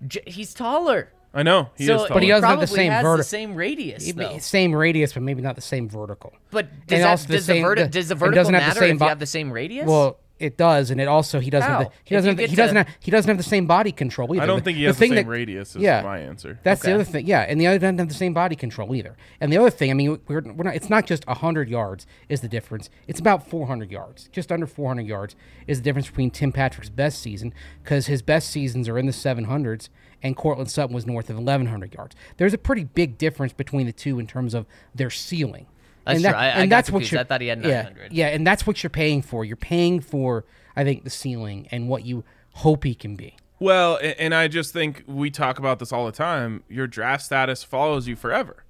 [0.07, 1.11] J- he's taller.
[1.31, 1.69] I know.
[1.77, 4.13] He so is But he doesn't have the probably same has verti- the same radius
[4.13, 4.37] though.
[4.39, 6.33] Same radius, but maybe not the same vertical.
[6.49, 8.79] But does, that, also the does, the verti- the- does the vertical doesn't the matter
[8.79, 9.85] same if bo- you have the same radius?
[9.85, 11.69] Well, it does, and it also he doesn't.
[11.69, 12.29] Have the, he doesn't.
[12.29, 12.75] Have the, get he doesn't.
[12.75, 14.43] to- Have, he doesn't have the same body control either.
[14.43, 15.75] I don't think he has the, thing same that- radius.
[15.75, 16.59] Is yeah, my answer.
[16.63, 17.25] That's the other thing.
[17.25, 19.15] Yeah, and the other doesn't have the same body control either.
[19.39, 20.75] And the other thing, I mean, we're, we're not.
[20.75, 22.89] It's not just hundred yards is the difference.
[23.07, 25.35] It's about four hundred yards, just under four hundred yards
[25.67, 29.13] is the difference between Tim Patrick's best season because his best seasons are in the
[29.13, 29.89] seven hundreds,
[30.21, 32.15] and Courtland Sutton was north of eleven hundred yards.
[32.37, 35.67] There's a pretty big difference between the two in terms of their ceiling.
[36.05, 36.39] That's and that, true.
[36.39, 37.21] I- I and got that's what you're.
[37.21, 38.11] I thought he had yeah, 900.
[38.13, 39.43] Yeah, and that's what you're paying for.
[39.43, 43.35] You're paying for, I think, the ceiling and what you hope he can be.
[43.59, 46.63] Well, a- and I just think we talk about this all the time.
[46.69, 48.63] Your draft status follows you forever.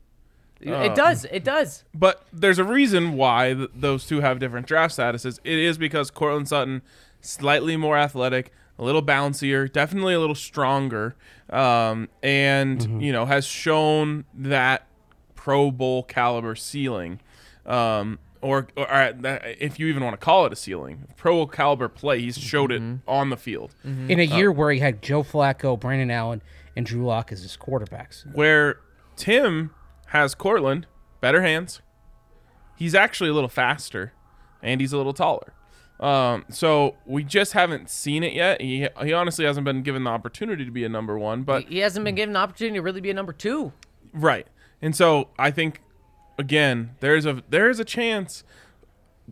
[0.62, 1.26] it does.
[1.26, 1.84] It does.
[1.93, 5.39] But there's a reason why th- those two have different draft statuses.
[5.43, 6.82] It is because Courtland Sutton,
[7.21, 11.15] slightly more athletic, a little bouncier, definitely a little stronger,
[11.50, 14.88] um, and you know has shown that
[15.36, 17.19] Pro Bowl caliber ceiling,
[17.65, 21.34] um, or, or uh, that- if you even want to call it a ceiling, Pro
[21.34, 22.19] Bowl caliber play.
[22.21, 23.73] He's showed it on the field.
[23.84, 26.41] In a year where he had Joe Flacco, Brandon Allen,
[26.75, 28.25] and Drew Lock as his quarterbacks.
[28.36, 28.80] where
[29.15, 29.71] Tim
[30.08, 30.86] has Courtland
[31.21, 31.82] better hands.
[32.75, 34.12] He's actually a little faster,
[34.62, 35.54] and he's a little taller.
[35.99, 38.60] Um, so we just haven't seen it yet.
[38.60, 41.78] He he honestly hasn't been given the opportunity to be a number one, but He
[41.80, 43.71] hasn't been given the opportunity to really be a number two.
[44.13, 44.45] right.
[44.82, 45.82] And so I think
[46.38, 48.43] again, there's a there's a chance.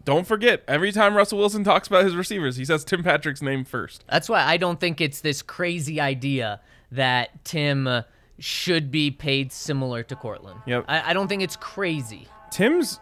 [0.05, 3.63] Don't forget, every time Russell Wilson talks about his receivers, he says Tim Patrick's name
[3.63, 4.03] first.
[4.09, 6.61] That's why I don't think it's this crazy idea
[6.91, 8.01] that Tim uh,
[8.39, 10.61] should be paid similar to Courtland.
[10.65, 10.85] Yep.
[10.87, 12.27] I, I don't think it's crazy.
[12.49, 12.99] Tim's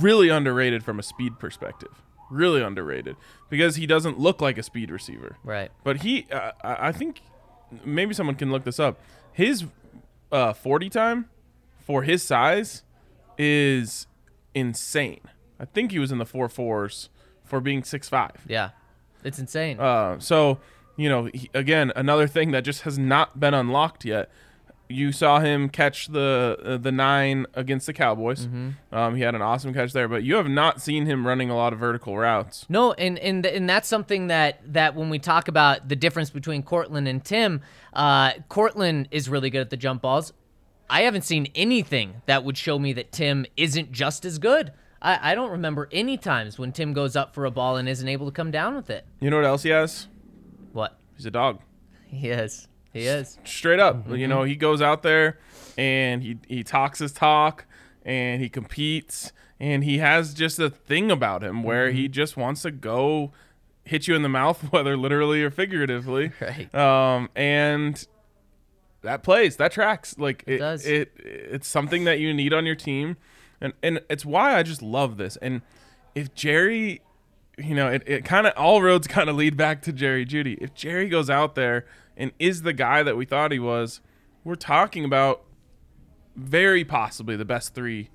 [0.00, 2.02] really underrated from a speed perspective.
[2.30, 3.14] Really underrated
[3.48, 5.36] because he doesn't look like a speed receiver.
[5.44, 5.70] Right.
[5.84, 7.22] But he, uh, I I think
[7.84, 8.98] maybe someone can look this up.
[9.32, 9.66] His
[10.32, 11.28] uh, 40 time
[11.78, 12.82] for his size
[13.38, 14.06] is
[14.54, 15.20] insane.
[15.60, 17.08] I think he was in the four fours
[17.44, 18.44] for being six five.
[18.46, 18.70] Yeah.
[19.24, 19.80] It's insane.
[19.80, 20.58] Uh, so,
[20.96, 24.30] you know, he, again, another thing that just has not been unlocked yet.
[24.88, 28.46] You saw him catch the uh, the nine against the Cowboys.
[28.92, 31.56] Um, he had an awesome catch there, but you have not seen him running a
[31.56, 32.66] lot of vertical routes.
[32.68, 36.62] No, and and and that's something that that when we talk about the difference between
[36.62, 37.62] Courtland and Tim,
[37.94, 40.32] uh, Courtland is really good at the jump balls.
[40.88, 44.72] I haven't seen anything that would show me that Tim isn't just as good.
[45.02, 48.08] I, I don't remember any times when Tim goes up for a ball and isn't
[48.08, 49.04] able to come down with it.
[49.20, 50.08] You know what else he has?
[50.72, 50.98] What?
[51.16, 51.60] He's a dog.
[52.06, 52.68] He is.
[52.92, 53.38] He is.
[53.44, 54.14] Straight up, Mm-hmm.
[54.16, 55.38] you know, he goes out there
[55.76, 57.66] and he he talks his talk
[58.04, 61.96] and he competes and he has just a thing about him where Mm-hmm.
[61.98, 63.32] he just wants to go
[63.84, 66.30] hit you in the mouth, whether literally or figuratively.
[66.40, 66.74] Right.
[66.74, 68.06] Um, and
[69.06, 70.18] that plays, that tracks.
[70.18, 70.84] Like it, does.
[70.84, 73.16] It it's something that you need on your team,
[73.60, 75.36] and and it's why I just love this.
[75.38, 75.62] And
[76.14, 77.00] if Jerry,
[77.56, 80.58] you know, it, it kind of all roads kind of lead back to Jerry Jeudy.
[80.60, 84.00] If Jerry goes out there and is the guy that we thought he was,
[84.44, 85.42] we're talking about
[86.34, 88.10] very possibly the best three,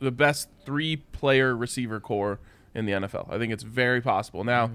[0.00, 2.40] the best three player receiver core
[2.74, 3.30] in the NFL.
[3.30, 4.44] I think it's very possible.
[4.44, 4.72] Now, mm.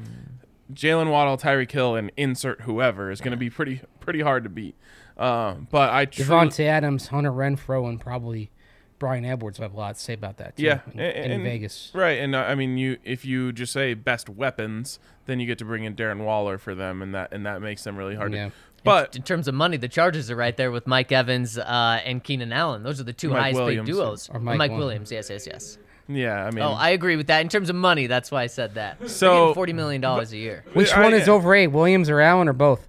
[0.74, 4.49] Jaylen Waddle, Tyreek Hill, and insert whoever is going to be pretty pretty hard to
[4.49, 4.76] beat.
[5.18, 8.51] Um, but I truly, Davante Adams, Hunter Renfrow, and probably
[8.99, 10.57] Bryan Edwards have a lot to say about that.
[10.57, 11.91] Too, yeah, in, a- in and- Vegas.
[11.93, 12.20] right?
[12.20, 15.66] And uh, I mean, you if you just say best weapons, then you get to
[15.66, 18.47] bring in Darren Waller for them, and that and that makes them really hard Yeah.
[18.49, 18.51] to.
[18.84, 22.24] But in terms of money, the Chargers are right there with Mike Evans uh, and
[22.24, 22.84] Keenan Allen.
[22.84, 23.88] Those are the two Mike highest Williams.
[23.89, 24.30] paid duos.
[24.32, 25.09] Or Mike Mike Williams.
[25.09, 25.11] Williams.
[25.11, 25.78] Yes, yes, yes.
[26.07, 27.41] yeah, I mean, Oh, I agree with that.
[27.41, 29.09] In terms of money, that's why I said that.
[29.09, 30.63] So- forty million dollars a year.
[30.74, 32.88] Which I- one is over eight, Williams or Allen, or both?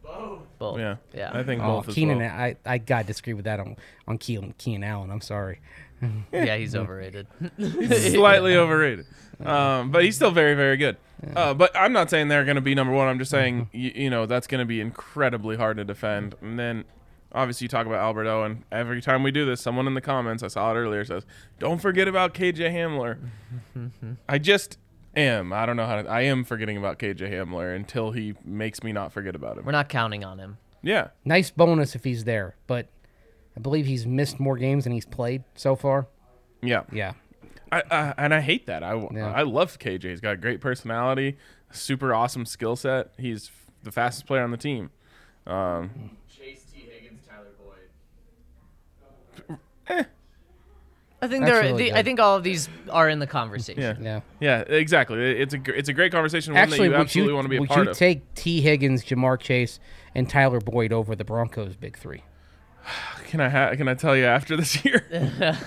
[0.59, 0.79] Both.
[0.79, 1.31] yeah, Yeah.
[1.33, 2.31] I think Oh, both Keenan, well.
[2.31, 3.77] I I gotta disagree with that on
[4.09, 5.11] on Keenan, Keenan Allen.
[5.11, 5.61] I'm sorry.
[6.33, 7.27] yeah, he's overrated.
[8.13, 9.07] slightly overrated.
[9.45, 10.97] Um, but he's still very, very good.
[11.35, 13.09] Uh, but I'm not saying they're going to be number one.
[13.09, 16.35] I'm just saying, you, you know, that's going to be incredibly hard to defend.
[16.43, 16.85] And then,
[17.33, 20.43] obviously, you talk about Alberto, and every time we do this, someone in the comments,
[20.43, 21.25] I saw it earlier, says,
[21.59, 23.19] "Don't forget about KJ Hamler."
[24.29, 24.79] I just
[25.17, 25.53] am.
[25.53, 26.09] I don't know how to.
[26.09, 29.65] I am forgetting about KJ Hamler until he makes me not forget about him.
[29.65, 30.59] We're not counting on him.
[30.83, 31.09] Yeah.
[31.25, 32.89] Nice bonus if he's there, but
[33.57, 36.07] I believe he's missed more games than he's played so far.
[36.63, 36.83] Yeah.
[36.93, 37.13] Yeah.
[37.73, 38.83] I, I and I hate that.
[38.85, 39.33] I Yeah.
[39.33, 40.05] I love KJ.
[40.05, 41.37] He's got a great personality,
[41.73, 43.11] super awesome skill set.
[43.19, 44.91] He's f- the fastest player on the team.
[45.47, 46.81] Um, Chase T.
[46.89, 47.55] Higgins, Tyler
[49.89, 50.07] Boyd.
[51.27, 51.63] I think That's they're.
[51.73, 53.81] really the, I think all of these are in the conversation.
[53.83, 54.21] yeah, Yeah.
[54.41, 55.19] yeah, exactly.
[55.41, 56.55] It's a gr- it's a great conversation.
[56.55, 58.61] One Actually, that you would absolutely you want to be a would you take Tee
[58.61, 59.79] Higgins, Ja'Marr Chase,
[60.15, 62.23] and Tyler Boyd over the Broncos' big three?
[63.29, 65.05] can I ha- can I tell you after this year?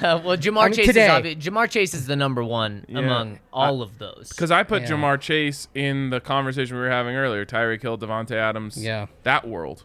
[0.01, 1.05] Well, Ja'Marr I mean, Chase today.
[1.05, 1.35] is obvious.
[1.45, 2.99] Ja'Marr Chase is the number one Yeah.
[2.99, 4.29] among all of those.
[4.29, 4.89] Because I put Yeah.
[4.91, 7.45] Ja'Marr Chase in the conversation we were having earlier.
[7.45, 8.81] Tyreek Hill, Davante Adams.
[8.83, 9.07] Yeah.
[9.23, 9.83] that world.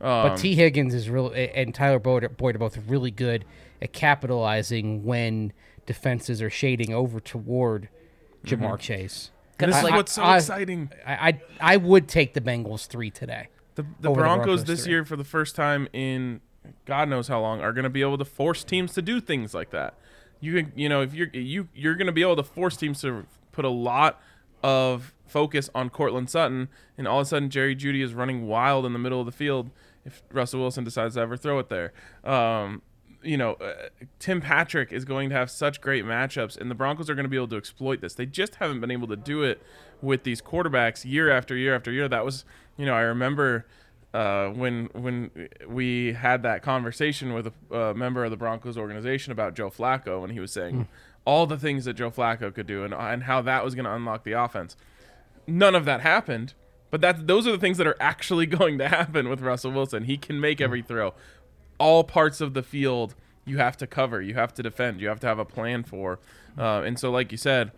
[0.00, 3.44] Um, But Tee Higgins is really and Tyler Boyd Boyd are both really good
[3.82, 5.52] at capitalizing when
[5.86, 7.88] defenses are shading over toward
[8.44, 9.30] Ja'Marr Chase.
[9.58, 10.90] this I- is what's so I- exciting.
[11.06, 11.40] I, I
[11.74, 13.48] I would take the Bengals three today.
[13.74, 14.14] The, the Broncos
[14.46, 14.92] Broncos this three.
[14.94, 16.40] year, for the first time in
[16.84, 19.54] God knows how long, are going to be able to force teams to do things
[19.54, 19.94] like that.
[20.40, 23.24] You you know if you're you you're going to be able to force teams to
[23.52, 24.20] put a lot
[24.62, 26.68] of focus on Courtland Sutton,
[26.98, 29.32] and all of a sudden Jerry Jeudy is running wild in the middle of the
[29.32, 29.70] field.
[30.04, 31.92] If Russell Wilson decides to ever throw it there,
[32.24, 32.82] um,
[33.26, 37.10] you know, uh, Tim Patrick is going to have such great matchups, and the Broncos
[37.10, 38.14] are going to be able to exploit this.
[38.14, 39.60] They just haven't been able to do it
[40.00, 42.08] with these quarterbacks year after year after year.
[42.08, 42.44] That was,
[42.76, 43.66] you know, I remember
[44.14, 45.30] uh, when when
[45.66, 50.22] we had that conversation with a uh, member of the Broncos organization about Joe Flacco,
[50.22, 50.88] and he was saying
[51.24, 53.92] all the things that Joe Flacco could do, and and how that was going to
[53.92, 54.76] unlock the offense.
[55.46, 56.54] None of that happened,
[56.90, 60.04] but that those are the things that are actually going to happen with Russell Wilson.
[60.04, 61.12] He can make every throw.
[61.78, 63.14] All parts of the field
[63.44, 66.18] you have to cover, you have to defend, you have to have a plan for,
[66.58, 67.70] uh, and so like you said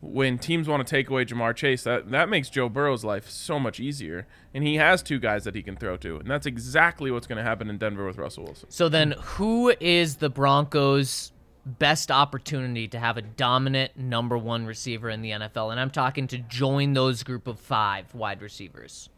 [0.00, 3.58] when teams want to take away Ja'Marr Chase, that, that makes Joe Burrow's life so
[3.58, 4.26] much easier.
[4.54, 6.16] And he has two guys that he can throw to.
[6.16, 8.70] And that's exactly what's going to happen in Denver with Russell Wilson.
[8.70, 11.32] So then, who is the Broncos'
[11.64, 15.70] best opportunity to have a dominant number one receiver in the NFL?
[15.70, 19.08] And I'm talking to join those group of five wide receivers.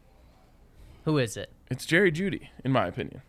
[1.05, 1.51] Who is it?
[1.71, 3.23] It's Jerry Jeudy, in my opinion.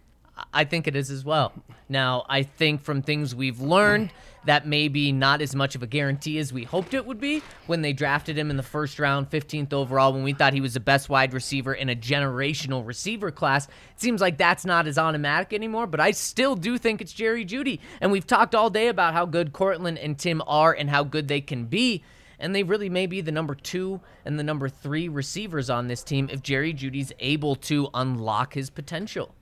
[0.53, 1.53] I think it is as well.
[1.87, 4.11] Now, I think from things we've learned,
[4.45, 7.41] that may be not as much of a guarantee as we hoped it would be
[7.67, 10.73] when they drafted him in the first round, 15th overall, when we thought he was
[10.73, 13.67] the best wide receiver in a generational receiver class.
[13.67, 17.45] It seems like that's not as automatic anymore, but I still do think it's Jerry
[17.45, 17.79] Jeudy.
[18.01, 21.27] And we've talked all day about how good Courtland and Tim are and how good
[21.27, 22.03] they can be.
[22.39, 26.03] And they really may be the number two and the number three receivers on this
[26.03, 29.35] team if Jerry Jeudy's able to unlock his potential.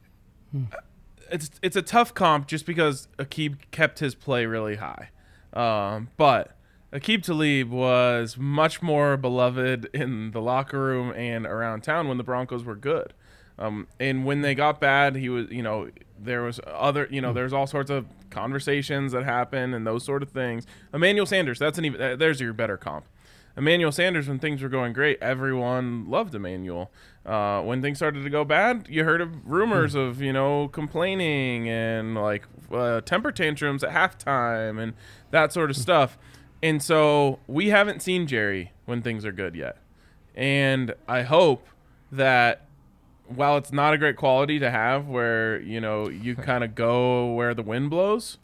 [0.51, 0.63] Hmm.
[1.31, 5.09] It's it's a tough comp just because Aqib kept his play really high.
[5.53, 6.57] Um, but
[6.93, 12.23] Aqib Talib was much more beloved in the locker room and around town when the
[12.23, 13.13] Broncos were good.
[13.59, 17.33] Um, and when they got bad, he was, you know, there was other, you know,
[17.33, 20.65] there's all sorts of conversations that happen and those sort of things.
[20.93, 23.05] Emmanuel Sanders, that's an even, there's your better comp.
[23.57, 26.91] Emmanuel Sanders, when things were going great, everyone loved Emmanuel.
[27.25, 31.67] Uh, when things started to go bad, you heard of rumors of you know complaining
[31.67, 34.93] and like uh, temper tantrums at halftime and
[35.31, 36.19] that sort of stuff.
[36.61, 39.77] And so we haven't seen Jerry when things are good yet.
[40.35, 41.67] And I hope
[42.11, 42.67] that
[43.27, 47.33] while it's not a great quality to have, where you know you kind of go
[47.33, 48.37] where the wind blows,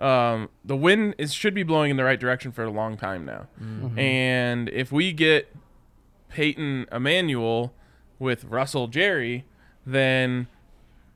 [0.00, 3.24] um, the wind is should be blowing in the right direction for a long time
[3.24, 3.46] now.
[3.98, 5.54] And if we get
[6.28, 7.72] Peyton Emmanuel
[8.18, 9.44] with Russell Jerry,
[9.84, 10.46] then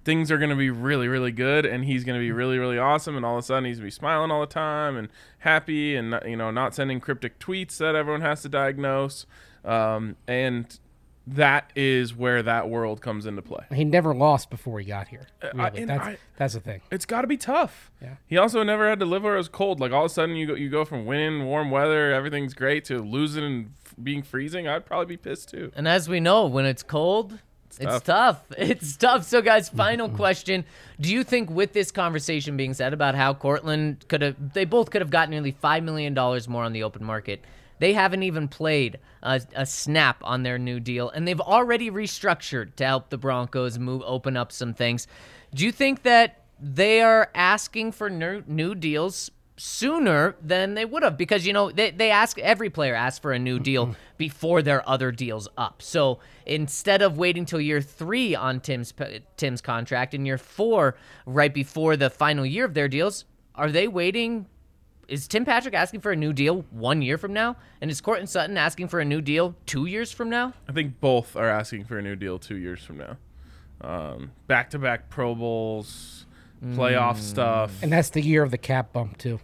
[0.04, 2.78] things are going to be really, really good, and he's going to be really, really
[2.78, 5.08] awesome, and all of a sudden he's going to be smiling all the time and
[5.38, 9.24] happy, and you know, not sending cryptic tweets that everyone has to diagnose,
[9.64, 10.78] um, and
[11.26, 13.64] that is where that world comes into play.
[13.72, 15.26] He never lost before he got here.
[15.42, 15.80] Uh, really.
[15.82, 16.80] and that's I- that's the thing.
[16.90, 17.90] It's got to be tough.
[18.02, 18.16] Yeah.
[18.26, 19.80] He also never had to live where it was cold.
[19.80, 22.84] Like all of a sudden, you go you go from winning warm weather, everything's great,
[22.86, 24.68] to losing and f- being freezing.
[24.68, 25.72] I'd probably be pissed too.
[25.74, 27.38] And as we know, when it's cold,
[27.80, 28.42] it's, tough.
[28.58, 29.24] It's tough.
[29.24, 30.64] So, guys, final question:
[31.00, 34.90] Do you think, with this conversation being said about how Courtland could have, they both
[34.90, 37.42] could have gotten nearly five million dollars more on the open market?
[37.78, 42.76] They haven't even played a, a snap on their new deal, and they've already restructured
[42.76, 45.06] to help the Broncos move, open up some things.
[45.54, 51.02] Do you think that they are asking for new, new deals sooner than they would
[51.02, 51.16] have?
[51.16, 53.94] Because you know they, they ask every player asks for a new deal mm-hmm.
[54.16, 55.82] before their other deals up.
[55.82, 58.92] So instead of waiting till year three on tim's
[59.36, 60.96] tim's contract and year four
[61.26, 64.46] right before the final year of their deals are they waiting
[65.08, 68.28] is tim patrick asking for a new deal one year from now and is Courtland
[68.28, 71.84] sutton asking for a new deal two years from now I think both are asking
[71.84, 73.16] for a new deal two years from now.
[73.80, 76.26] Um, back-to-back Pro Bowls,
[76.64, 77.82] playoff stuff.
[77.82, 79.40] And that's the year of the cap bump too.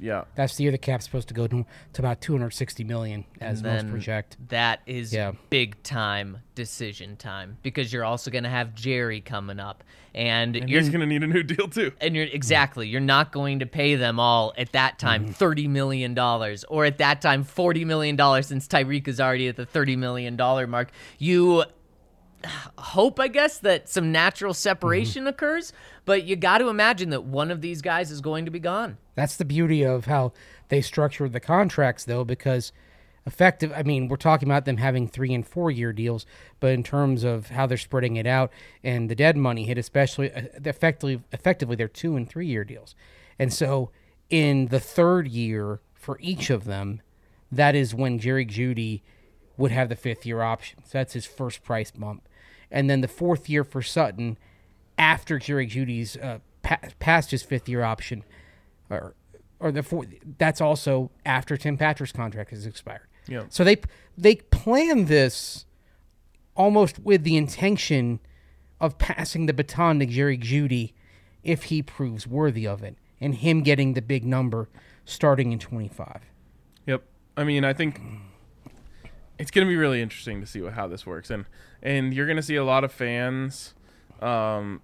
[0.00, 3.62] Yeah, That's the year the cap's supposed to go to, to about 260 million as
[3.62, 4.36] most then project.
[4.48, 5.32] that is Yeah.
[5.50, 9.84] big time decision time because you're also going to have jerry coming up
[10.14, 11.92] and, and you're he's gonna need a new deal too.
[12.00, 15.32] and you're exactly you're not going to pay them all at that time Mm-hmm.
[15.32, 19.56] 30 million dollars or at that time 40 million dollars since Tyreek is already at
[19.56, 21.64] the 30 million dollar mark you
[22.78, 25.28] hope I guess that some natural separation Mm-hmm.
[25.28, 25.72] occurs
[26.04, 28.96] but you got to imagine that one of these guys is going to be gone
[29.14, 30.32] That's the beauty of how
[30.68, 32.72] they structured the contracts, though, because
[33.26, 33.72] effective.
[33.76, 36.24] I mean, we're talking about them having three and four year deals,
[36.60, 38.50] but in terms of how they're spreading it out
[38.82, 42.94] and the dead money hit, especially uh, effectively, effectively, they're two and three year deals,
[43.38, 43.90] and so
[44.30, 47.02] in the third year for each of them,
[47.52, 49.02] that is when Jerry Jeudy
[49.56, 50.78] would have the fifth year option.
[50.84, 52.26] So that's his first price bump,
[52.70, 54.38] and then the fourth year for Sutton,
[54.98, 58.24] after Jerry Jeudy's uh, pa- past his fifth year option
[58.88, 59.14] or
[59.58, 60.06] or the four,
[60.38, 63.06] that's also after Tim Patrick's contract has expired.
[63.26, 63.44] Yeah.
[63.48, 63.78] So they
[64.16, 65.66] they plan this
[66.54, 68.20] almost with the intention
[68.80, 70.92] of passing the baton to Jerry Jeudy
[71.42, 74.68] if he proves worthy of it and him getting the big number
[75.04, 76.22] starting in 25.
[76.86, 77.02] Yep.
[77.36, 78.00] I mean, I think
[79.40, 81.46] it's going to be really interesting to see what, how this works, and
[81.82, 83.74] and you're going to see a lot of fans,
[84.20, 84.82] um,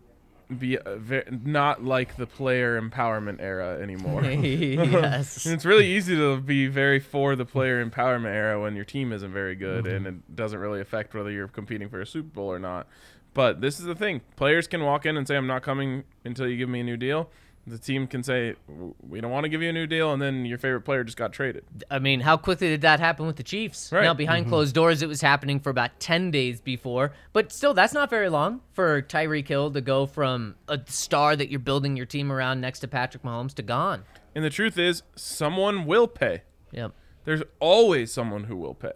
[0.58, 0.96] be uh,
[1.30, 4.24] not like the player empowerment era anymore.
[4.24, 8.84] yes And it's really easy to be very for the player empowerment era when your
[8.84, 12.28] team isn't very good and it doesn't really affect whether you're competing for a Super
[12.28, 12.86] Bowl or not.
[13.34, 16.48] But this is the thing: players can walk in and say, "I'm not coming until
[16.48, 17.28] you give me a new deal."
[17.68, 18.54] The team can say,
[19.00, 21.16] "We don't want to give you a new deal," and then your favorite player just
[21.16, 21.64] got traded.
[21.90, 23.90] I mean, how quickly did that happen with the Chiefs?
[23.90, 24.04] Right.
[24.04, 24.52] Now, behind mm-hmm.
[24.52, 27.12] closed doors, it was happening for about 10 days before.
[27.32, 31.50] But still, that's not very long for Tyreek Hill to go from a star that
[31.50, 34.04] you're building your team around next to Patrick Mahomes to gone.
[34.34, 36.42] And the truth is, someone will pay.
[36.70, 36.92] Yep.
[37.24, 38.92] There's always someone who will pay.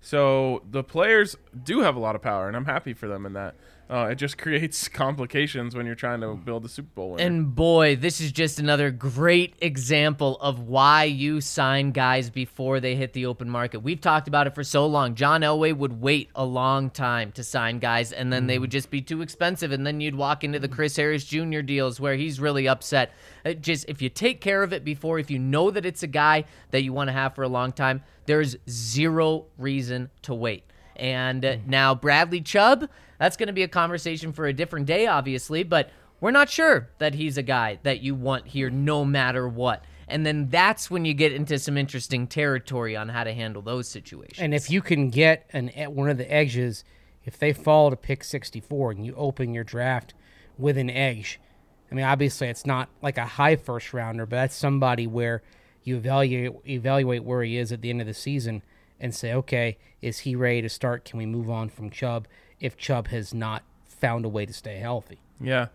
[0.00, 3.32] So the players do have a lot of power, and I'm happy for them in
[3.34, 3.54] that.
[3.90, 7.24] Uh, it just creates complications when you're trying to build a Super Bowl winner.
[7.24, 12.94] And boy, this is just another great example of why you sign guys before they
[12.94, 13.80] hit the open market.
[13.80, 15.16] We've talked about it for so long.
[15.16, 18.90] John Elway would wait a long time to sign guys, and then they would just
[18.90, 19.72] be too expensive.
[19.72, 21.60] And then you'd walk into the Chris Harris Jr.
[21.60, 23.12] deals where he's really upset.
[23.44, 26.06] It just if you take care of it before, if you know that it's a
[26.06, 30.62] guy that you want to have for a long time, there's zero reason to wait.
[30.94, 32.88] And uh, now Bradley Chubb,
[33.20, 35.90] that's going to be a conversation for a different day, obviously, but
[36.20, 39.84] we're not sure that he's a guy that you want here no matter what.
[40.08, 43.88] And then that's when you get into some interesting territory on how to handle those
[43.88, 44.38] situations.
[44.40, 46.82] And if you can get an one of the edges,
[47.26, 50.14] if they fall to pick 64 and you open your draft
[50.56, 51.38] with an edge,
[51.92, 55.42] I mean, obviously it's not like a high first rounder, but that's somebody where
[55.84, 58.62] you evaluate evaluate where he is at the end of the season
[58.98, 61.04] and say, okay, is he ready to start?
[61.04, 62.26] Can we move on from Chubb
[62.60, 65.20] if Chubb has not found a way to stay healthy?
[65.40, 65.68] Yeah.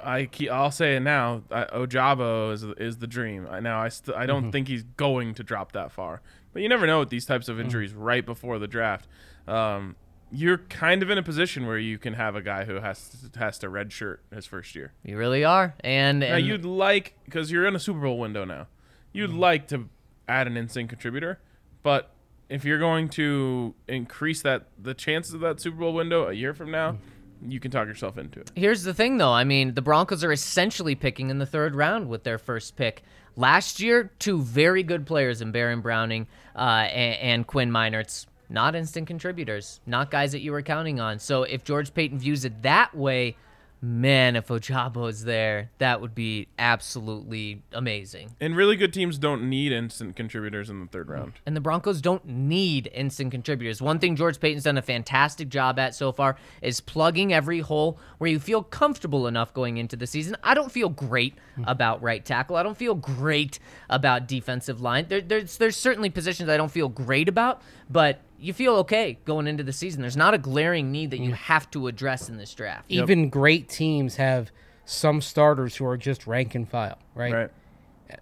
[0.00, 1.42] I keep, I'll say it now.
[1.50, 3.46] I, Ojabo is is the dream.
[3.50, 4.50] I now I st- I don't mm-hmm.
[4.50, 6.20] think he's going to drop that far,
[6.52, 7.66] but you never know with these types of mm-hmm.
[7.66, 9.06] injuries right before the draft.
[9.46, 9.96] Um,
[10.30, 13.38] you're kind of in a position where you can have a guy who has to,
[13.38, 14.92] has to redshirt his first year.
[15.04, 15.74] you really are.
[15.80, 18.66] And, Now you'd like because you're in a Super Bowl window now.
[19.12, 19.38] You'd mm-hmm.
[19.38, 19.88] like to
[20.28, 21.38] add an instant contributor,
[21.82, 22.10] but
[22.48, 26.54] if you're going to increase that the chances of that Super Bowl window a year
[26.54, 26.98] from now,
[27.46, 28.50] you can talk yourself into it.
[28.54, 29.32] Here's the thing, though.
[29.32, 33.02] I mean, the Broncos are essentially picking in the third round with their first pick.
[33.36, 38.74] Last year, two very good players in Baron Browning uh, and, and Quinn Meinerz, not
[38.74, 41.18] instant contributors, not guys that you were counting on.
[41.18, 43.36] So if George Paton views it that way,
[43.84, 48.34] man, if Ojabo is there, that would be absolutely amazing.
[48.40, 51.12] And really good teams don't need instant contributors in the third mm.
[51.12, 51.32] round.
[51.44, 53.82] And the Broncos don't need instant contributors.
[53.82, 57.98] One thing George Paton's done a fantastic job at so far is plugging every hole
[58.16, 60.34] where you feel comfortable enough going into the season.
[60.42, 61.64] I don't feel great mm.
[61.66, 62.56] about right tackle.
[62.56, 63.58] I don't feel great
[63.90, 65.06] about defensive line.
[65.08, 67.60] There, there's there's certainly positions I don't feel great about,
[67.90, 70.02] but you feel okay going into the season.
[70.02, 71.36] There's not a glaring need that you mm.
[71.36, 72.86] have to address in this draft.
[72.88, 74.50] Even great teams have
[74.84, 77.32] some starters who are just rank and file, right?
[77.32, 77.50] Right.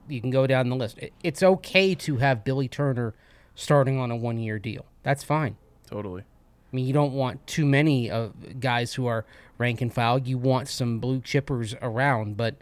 [0.09, 0.99] You can go down the list.
[1.23, 3.15] It's okay to have Billy Turner
[3.55, 4.87] starting on a one year deal.
[5.03, 5.57] That's fine.
[5.87, 6.23] Totally.
[6.23, 9.27] I mean, you don't want too many of guys who are
[9.59, 10.19] rank and file.
[10.19, 12.57] You want some blue chippers around, but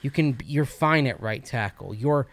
[0.00, 0.38] you can.
[0.46, 1.94] You're fine at right tackle.
[1.94, 2.26] You're,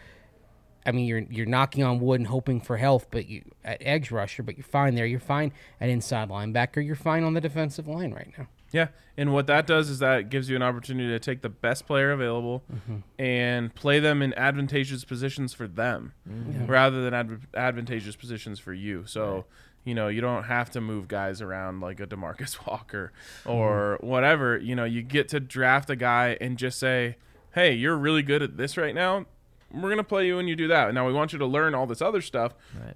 [0.87, 4.09] I mean, you're you're knocking on wood and hoping for health, but you at edge
[4.09, 5.05] rusher, but you're fine there.
[5.05, 6.83] You're fine at inside linebacker.
[6.83, 8.47] You're fine on the defensive line right now.
[8.71, 11.85] Yeah, and what that does is that gives you an opportunity to take the best
[11.85, 12.97] player available mm-hmm.
[13.21, 16.65] and play them in advantageous positions for them, mm-hmm.
[16.67, 19.05] rather than adv- advantageous positions for you.
[19.05, 19.45] So,
[19.83, 23.11] you know, you don't have to move guys around like a Demarcus Walker
[23.41, 23.51] mm-hmm.
[23.51, 24.57] or whatever.
[24.57, 27.17] You know, you get to draft a guy and just say,
[27.53, 29.25] "Hey, you're really good at this right now.
[29.71, 30.93] We're gonna play you when you do that.
[30.93, 32.53] Now we want you to learn all this other stuff,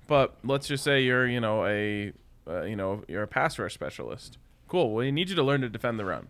[0.07, 2.13] but let's just say you're, you know, a,
[2.47, 4.37] uh, you know, you're a pass rush specialist.
[4.67, 4.87] Cool.
[4.93, 6.27] Well, we need you to learn to defend the run.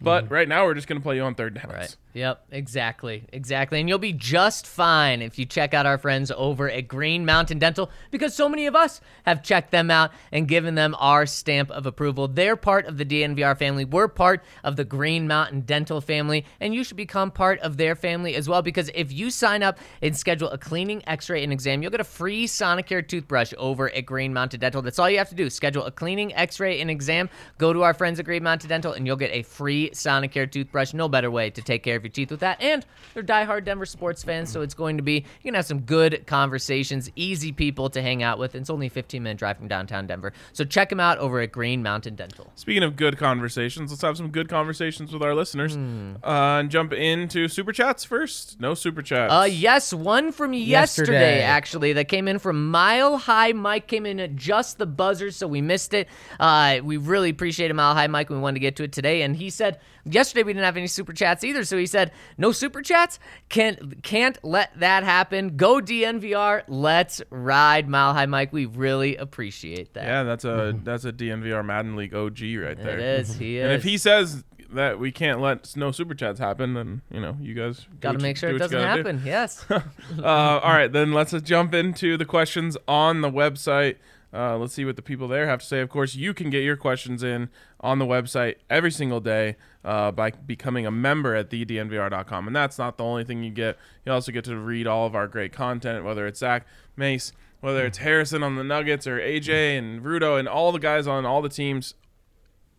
[0.00, 1.72] But right now we're just gonna play you on third downs.
[1.72, 1.96] Right.
[2.16, 3.26] Yep, exactly.
[3.30, 3.78] Exactly.
[3.78, 7.58] And you'll be just fine if you check out our friends over at Green Mountain
[7.58, 11.70] Dental because so many of us have checked them out and given them our stamp
[11.70, 12.26] of approval.
[12.26, 13.84] They're part of the DNVR family.
[13.84, 17.94] We're part of the Green Mountain Dental family, and you should become part of their
[17.94, 21.82] family as well because if you sign up and schedule a cleaning, x-ray, and exam,
[21.82, 24.80] you'll get a free Sonicare toothbrush over at Green Mountain Dental.
[24.80, 25.50] That's all you have to do.
[25.50, 27.28] Schedule a cleaning, x-ray, and exam.
[27.58, 30.94] Go to our friends at Green Mountain Dental and you'll get a free Sonicare toothbrush.
[30.94, 32.60] No better way to take care of your teeth with that.
[32.62, 32.84] And
[33.14, 36.26] they're diehard Denver sports fans, so it's going to be, you can have some good
[36.26, 38.54] conversations, easy people to hang out with.
[38.54, 40.32] And it's only a 15 minute drive from downtown Denver.
[40.52, 42.50] So check them out over at Green Mountain Dental.
[42.54, 45.74] Speaking of good conversations, let's have some good conversations with our listeners.
[45.74, 46.14] Hmm.
[46.22, 48.60] Uh, and jump into super chats first.
[48.60, 49.32] No super chats.
[49.32, 51.42] Uh, yes, one from yesterday, Yesterday.
[51.42, 55.46] actually that came in from Mile High Mike came in at just the buzzer, so
[55.46, 56.08] we missed it.
[56.38, 58.30] Uh, we really appreciate a Mile High Mike.
[58.30, 60.86] We wanted to get to it today, and he said yesterday we didn't have any
[60.86, 61.64] super chats either.
[61.64, 63.18] So he said no super chats.
[63.48, 65.56] Can't can't let that happen.
[65.56, 66.62] Go DNVR.
[66.68, 68.52] Let's ride Mile High Mike.
[68.52, 70.04] We really appreciate that.
[70.04, 72.98] yeah, that's a that's a DNVR Madden League OG right there.
[72.98, 73.36] It is.
[73.36, 73.64] He is.
[73.64, 77.36] And if he says that we can't let no super chats happen, then you know
[77.40, 79.08] you guys got to make sure do it doesn't gotta do.
[79.08, 79.22] happen.
[79.24, 79.64] Yes.
[79.70, 79.80] uh,
[80.22, 83.96] all right, then let's just jump into the questions on the website.
[84.32, 85.80] Uh, let's see what the people there have to say.
[85.80, 87.48] Of course, you can get your questions in
[87.80, 92.46] on the website every single day uh, by becoming a member at thednvr.com.
[92.46, 93.78] And that's not the only thing you get.
[94.04, 96.66] You also get to read all of our great content, whether it's Zach,
[96.96, 101.06] Mace, whether it's Harrison on the Nuggets or AJ and Rudo and all the guys
[101.06, 101.94] on all the teams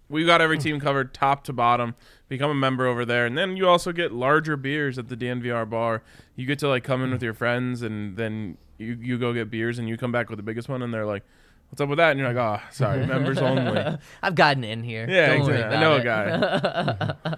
[0.10, 1.96] We've got every team covered top to bottom.
[2.30, 5.70] Become a member over there, and then you also get larger beers at the DNVR
[5.70, 6.02] bar.
[6.36, 9.50] You get to like come in with your friends, and then you you go get
[9.50, 11.24] beers, and you come back with the biggest one, and they're like,
[11.70, 15.06] "What's up with that?" And you're like, "Oh, sorry, members only." I've gotten in here.
[15.10, 15.64] Yeah, Don't exactly.
[15.78, 17.16] I know a guy.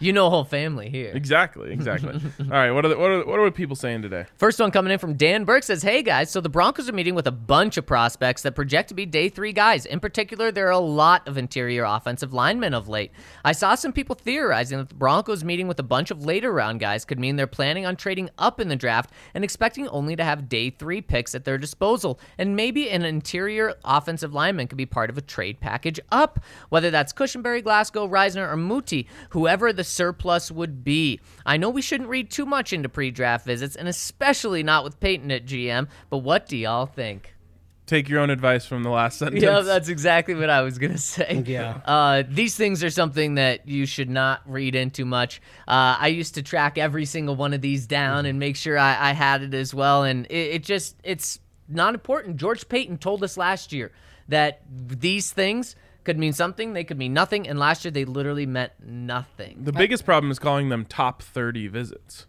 [0.00, 1.12] You know a whole family here.
[1.14, 2.12] exactly, exactly.
[2.40, 4.26] All right, what are the, what are what are people saying today?
[4.36, 7.14] First one coming in from Dan Burke says, Hey guys, so the Broncos are meeting
[7.14, 9.86] with a bunch of prospects that project to be day three guys.
[9.86, 13.12] In particular, there are a lot of interior offensive linemen of late.
[13.44, 16.80] I saw some people theorizing that the Broncos meeting with a bunch of later round
[16.80, 20.24] guys could mean they're planning on trading up in the draft and expecting only to
[20.24, 22.20] have day three picks at their disposal.
[22.36, 26.90] And maybe an interior offensive lineman could be part of a trade package up, whether
[26.90, 31.20] that's Cushenberry, Glasgow, Risner, or Muti, whoever the surplus would be.
[31.46, 35.00] I know we shouldn't read too much into pre draft visits, and especially not with
[35.00, 37.34] Paton at GM, but what do y'all think?
[37.84, 39.42] Take your own advice from the last sentence.
[39.42, 41.42] Yeah, that's exactly what I was gonna say.
[41.44, 41.80] Yeah.
[41.84, 45.42] Uh, these things are something that you should not read into much.
[45.66, 49.10] Uh, I used to track every single one of these down and make sure I,
[49.10, 52.36] I had it as well, and it, it just it's not important.
[52.36, 53.92] George Paton told us last year
[54.28, 58.46] that these things could mean something, they could mean nothing, and last year they literally
[58.46, 59.58] meant nothing.
[59.62, 62.26] the biggest problem is calling them top thirty visits.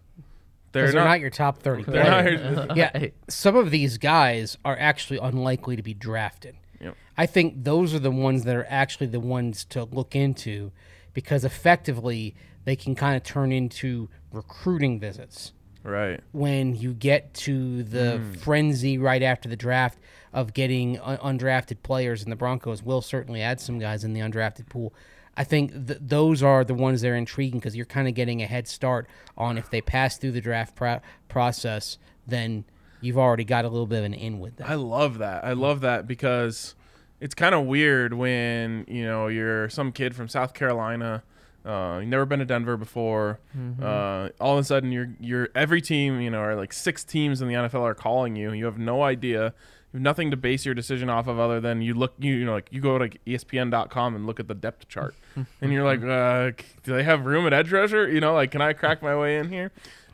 [0.73, 0.93] They're not.
[0.93, 5.19] they're not your top 30 they're not your- yeah, some of these guys are actually
[5.19, 6.55] unlikely to be drafted.
[6.81, 6.95] Yep.
[7.15, 10.71] I think those are the ones that are actually the ones to look into
[11.13, 15.53] because effectively they can kind of turn into recruiting visits
[15.84, 16.21] Right.
[16.31, 18.34] when you get to the hmm.
[18.34, 19.99] frenzy right after the draft
[20.31, 24.21] of getting un- undrafted players, and the Broncos will certainly add some guys in the
[24.21, 24.93] undrafted pool.
[25.36, 28.41] I think th- those are the ones that are intriguing because you're kind of getting
[28.41, 29.07] a head start
[29.38, 32.65] on if they pass through the draft pro- process, then
[33.01, 34.67] you've already got a little bit of an in with them.
[34.69, 35.43] I love that.
[35.43, 36.75] I love that because
[37.19, 41.23] it's kind of weird when you know you're some kid from South Carolina.
[41.66, 43.39] Uh, you've never been to Denver before.
[43.82, 47.41] Uh, all of a sudden, you're you're every team, you know, or like six teams
[47.41, 48.51] in the NFL are calling you.
[48.51, 49.53] You have no idea.
[49.93, 52.16] You have nothing to base your decision off of other than you look.
[52.20, 55.16] You, you know, like you go to like ESPN.com and look at the depth chart,
[55.61, 56.51] and you're like, uh,
[56.84, 58.09] do they have room at edge rusher?
[58.09, 59.72] You know, like can I crack my way in here?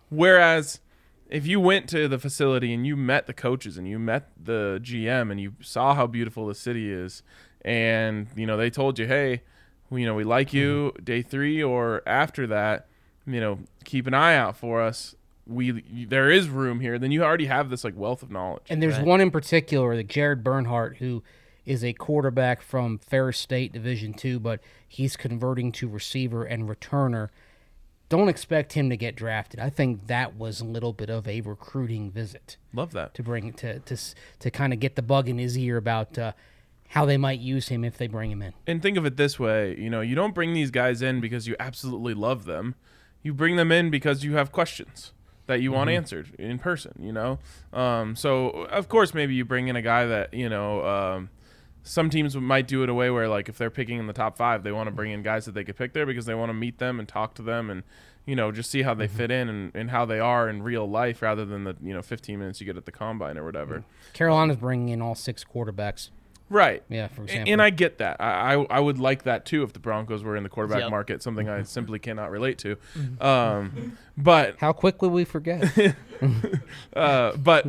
[0.09, 0.81] Whereas
[1.29, 4.79] if you went to the facility and you met the coaches and you met the
[4.83, 7.23] GM and you saw how beautiful the city is,
[7.63, 9.41] and you know they told you, hey,
[9.91, 12.87] you know we like you day three or after that,
[13.25, 15.15] you know keep an eye out for us.
[15.47, 16.99] We there is room here.
[16.99, 18.63] Then you already have this like wealth of knowledge.
[18.69, 21.23] And there's one in particular, like Jared Bernhardt, who
[21.65, 27.29] is a quarterback from Ferris State Division Two, but he's converting to receiver and returner.
[28.09, 29.59] Don't expect him to get drafted.
[29.59, 33.13] I think that was a little bit of a recruiting visit Love that.
[33.13, 33.97] to bring to to
[34.39, 36.33] to kind of get the bug in his ear about uh,
[36.89, 38.53] how they might use him if they bring him in.
[38.67, 41.47] and think of it this way you know you don't bring these guys in because
[41.47, 42.75] you absolutely love them.
[43.21, 45.11] You bring them in because you have questions
[45.47, 47.39] that you want answered in person you know?
[47.73, 51.29] Um, so of course maybe you bring in a guy that you know um,
[51.83, 54.37] some teams might do it a way where like if they're picking in the top
[54.37, 56.49] five they want to bring in guys that they could pick there because they want
[56.49, 57.83] to meet them and talk to them and
[58.25, 60.87] you know just see how they fit in and, and how they are in real
[60.89, 63.83] life rather than the you know 15 minutes you get at the combine or whatever.
[64.13, 66.09] Carolina's bringing in all six quarterbacks.
[66.49, 67.51] Right Yeah, for example.
[67.53, 68.17] And I get that.
[68.19, 70.91] I, I I would like that too if the Broncos were in the quarterback Yep.
[70.91, 72.77] market, something I simply cannot relate to.
[73.21, 75.71] Um, but how quickly we forget.
[76.95, 77.67] uh, but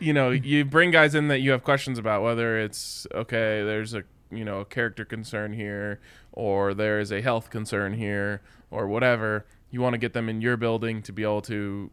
[0.00, 3.62] you know, you bring guys in that you have questions about whether it's okay.
[3.62, 6.00] There's a you know a character concern here,
[6.32, 9.46] or there is a health concern here, or whatever.
[9.70, 11.90] You want to get them in your building to be able to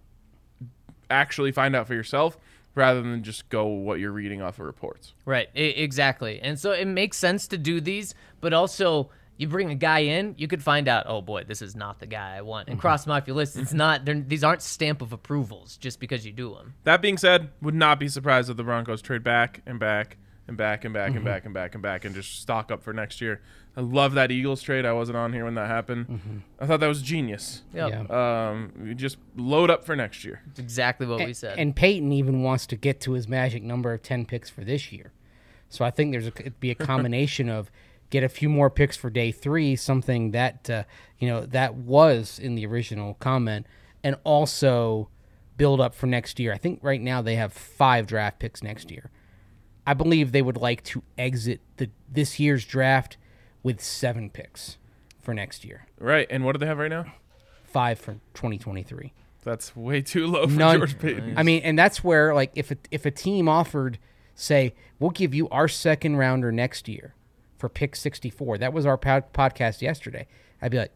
[1.10, 2.38] actually find out for yourself
[2.76, 5.14] rather than just go what you're reading off of reports.
[5.26, 6.40] Right, I- exactly.
[6.42, 10.36] And so it makes sense to do these, but also you bring a guy in,
[10.38, 12.68] you could find out, oh boy, this is not the guy I want.
[12.68, 12.82] And mm-hmm.
[12.82, 13.58] cross them off your list.
[13.58, 14.06] It's not.
[14.06, 16.76] These aren't stamp of approvals just because you do them.
[16.84, 20.18] That being said, would not be surprised if the Broncos trade back and back
[20.52, 22.92] and back and back and back and back and back and just stock up for
[22.92, 23.42] next year.
[23.78, 24.86] I love that Eagles trade.
[24.86, 26.44] I wasn't on here when that happened.
[26.60, 27.62] I thought that was genius.
[27.74, 27.90] Yep.
[28.10, 28.50] Yeah.
[28.50, 30.42] Um, you just load up for next year.
[30.50, 31.58] It's exactly what we said.
[31.58, 34.92] And Paton even wants to get to his magic number of 10 picks for this
[34.92, 35.14] year.
[35.70, 37.72] So I think there's a, it'd be a combination of
[38.10, 40.84] get a few more picks for day three, something that, uh,
[41.18, 43.66] you know, that was in the original comment,
[44.04, 45.08] and also
[45.56, 46.52] build up for next year.
[46.52, 49.10] I think right now they have five draft picks next year.
[49.86, 53.18] I believe they would like to exit the this year's draft
[53.64, 54.78] with seven picks
[55.22, 56.28] for next year, Right.
[56.30, 57.14] And what do they have right now?
[57.64, 59.14] five for 2023.
[59.44, 60.78] That's way too low for None.
[60.80, 61.38] George Paton.
[61.38, 63.98] I mean, and that's where like if a, if a team offered,
[64.36, 67.14] say, we'll give you our second rounder next year
[67.58, 68.58] for pick sixty four.
[68.58, 70.28] That was our pod- podcast yesterday.
[70.62, 70.92] I'd be like,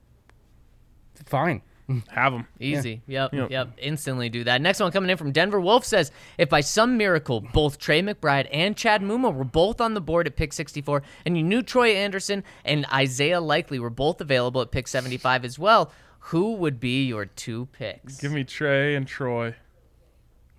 [1.25, 1.61] fine.
[2.09, 2.47] Have them.
[2.59, 3.01] Easy.
[3.07, 3.51] Yep, Yep.
[3.51, 3.69] yep.
[3.77, 4.61] Instantly do that.
[4.61, 8.47] Next one coming in from Denver Wolf says if by some miracle both Trey McBride
[8.51, 11.91] and Chad Muma were both on the board at pick 64, and you knew Troy
[11.91, 17.05] Anderson and Isaiah Likely were both available at pick 75 as well, who would be
[17.05, 18.19] your two picks?
[18.19, 19.53] Give me Trey and Troy.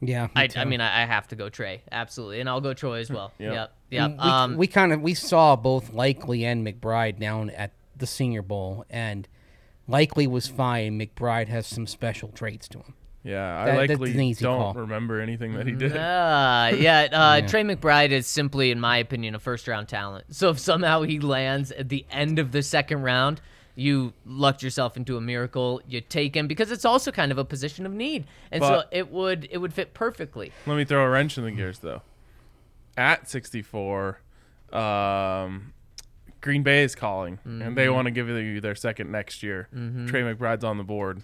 [0.01, 0.61] Yeah, me I, too.
[0.61, 3.33] I mean, I, I have to go Trey, absolutely, and I'll go Troy as well.
[3.39, 3.53] Yep.
[3.53, 4.11] Yep, yep.
[4.11, 8.43] we, um, we kind of we saw both Likely and McBride down at the Senior
[8.43, 9.27] Bowl, and
[9.89, 10.99] Likely was fine.
[10.99, 12.95] McBride has some special traits to him.
[13.22, 14.74] Yeah, I That- that's likely don't call.
[14.74, 15.93] remember anything that he did.
[15.97, 20.26] Uh, yeah, uh, Trey McBride is simply, in my opinion, a first round talent.
[20.34, 23.41] So if somehow he lands at the end of the second round,
[23.74, 25.82] you lucked yourself into a miracle.
[25.89, 29.11] You take him because it's also kind of a position of need, and so it
[29.11, 30.53] would it would fit perfectly.
[30.66, 32.03] Let me throw a wrench in the gears, though.
[32.97, 34.20] At 64,
[34.72, 35.72] um,
[36.47, 37.74] Green Bay is calling, and Mm-hmm.
[37.74, 39.68] they want to give you their second next year.
[39.72, 41.22] Trey McBride's on the board.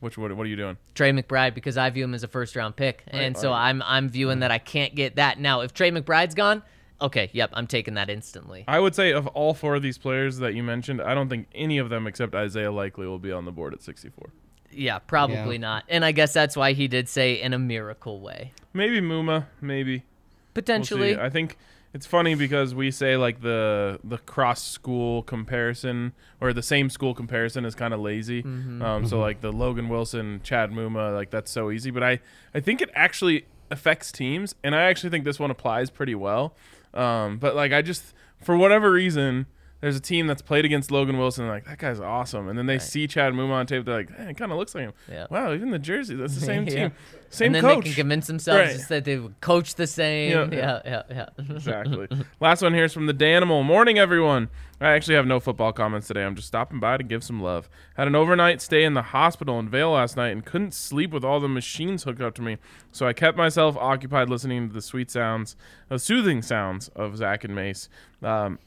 [0.00, 0.76] Which what, what are you doing?
[0.96, 4.08] Trey McBride because I view him as a first round pick, and so I'm I'm
[4.08, 5.60] viewing that I can't get that now.
[5.60, 6.62] If Trey McBride's gone,
[7.00, 8.64] okay, yep, I'm taking that instantly.
[8.66, 11.46] I would say of all four of these players that you mentioned, I don't think
[11.54, 14.30] any of them except Isaiah Likely will be on the board at 64.
[14.72, 15.60] Yeah, probably Yeah.
[15.60, 15.84] not.
[15.88, 18.52] And I guess that's why he did say in a miracle way.
[18.74, 19.98] Maybe Muma, maybe.
[19.98, 20.04] We'll
[20.54, 21.16] Potentially.
[21.18, 21.56] I think
[21.94, 27.14] it's funny because we say like the the cross school comparison or the same school
[27.14, 28.42] comparison is kind of lazy.
[28.82, 31.90] Um, so like the Logan Wilson, Chad Muma, like that's so easy.
[31.92, 32.20] But I
[32.52, 36.54] I think it actually affects teams, and I actually think this one applies pretty well.
[36.92, 39.46] Um, but like I just for whatever reason.
[39.84, 42.64] There's a team that's played against Logan Wilson, and like that guy's awesome, and then
[42.64, 43.84] they see Chad Muma on tape.
[43.84, 44.92] They're like, hey, it kind of looks like him.
[45.10, 45.26] Yeah.
[45.28, 46.70] Wow, even the jersey, that's the same Yeah.
[46.74, 46.92] team,
[47.28, 47.84] same and then coach.
[47.84, 48.88] they can convince themselves Right.
[48.88, 50.30] that they would coach the same.
[50.30, 51.02] Yeah, Yeah, yeah.
[51.10, 51.44] yeah, yeah.
[51.54, 52.08] exactly.
[52.40, 53.62] Last one here is from the Danimal.
[53.62, 54.48] Morning, everyone.
[54.80, 56.24] I actually have no football comments today.
[56.24, 57.68] I'm just stopping by to give some love.
[57.98, 61.24] Had an overnight stay in the hospital in Vail last night and couldn't sleep with
[61.24, 62.56] all the machines hooked up to me.
[62.90, 65.56] So I kept myself occupied listening to the sweet sounds,
[65.90, 67.90] uh, soothing sounds of Zach and Mace.
[68.22, 68.58] Um,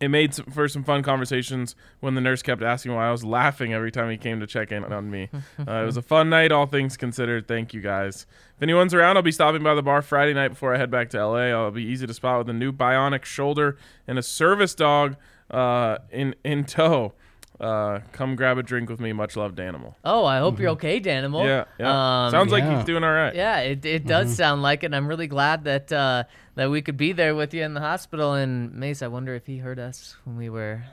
[0.00, 3.24] It made some, for some fun conversations when the nurse kept asking why I was
[3.24, 5.28] laughing every time he came to check in on me.
[5.58, 7.48] Uh, it was a fun night, all things considered.
[7.48, 8.26] Thank you guys.
[8.56, 11.10] If anyone's around, I'll be stopping by the bar Friday night before I head back
[11.10, 11.48] to LA.
[11.48, 13.76] I'll be easy to spot with a new bionic shoulder
[14.06, 15.16] and a service dog
[15.50, 17.14] uh, in in tow.
[17.60, 19.12] Uh, come grab a drink with me.
[19.12, 19.94] Much love, Danimal.
[20.04, 21.44] Oh, I hope you're okay, Danimal.
[21.44, 22.26] Yeah, yeah.
[22.26, 22.76] Um, Sounds like yeah.
[22.76, 23.34] he's doing all right.
[23.34, 24.86] Yeah, it, it does sound like it.
[24.86, 27.80] And I'm really glad that uh, that we could be there with you in the
[27.80, 28.34] hospital.
[28.34, 30.84] And Mace, I wonder if he heard us when we were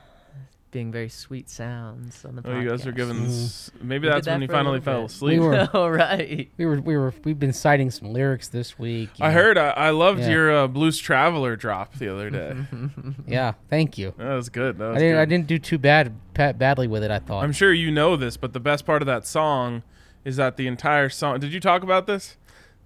[0.75, 3.25] being very sweet sounds on the Oh, you guys are giving.
[3.27, 5.11] s Maybe We that's did that when you finally fell bit.
[5.11, 5.39] asleep.
[5.39, 6.51] We were- All right.
[6.57, 9.09] We were we were we've been citing some lyrics this week.
[9.21, 9.33] I know.
[9.33, 9.57] heard.
[9.57, 10.29] I, I loved Yeah.
[10.31, 12.55] your uh, Blues Traveler drop the other day.
[13.25, 14.13] Yeah, thank you.
[14.17, 14.77] that was good.
[14.77, 15.21] That was I didn't good.
[15.21, 17.09] I didn't do too bad pa- badly with it.
[17.11, 17.43] I thought.
[17.45, 19.81] I'm sure you know this, but the best part of that song
[20.25, 21.39] is that the entire song.
[21.39, 22.35] Did you talk about this?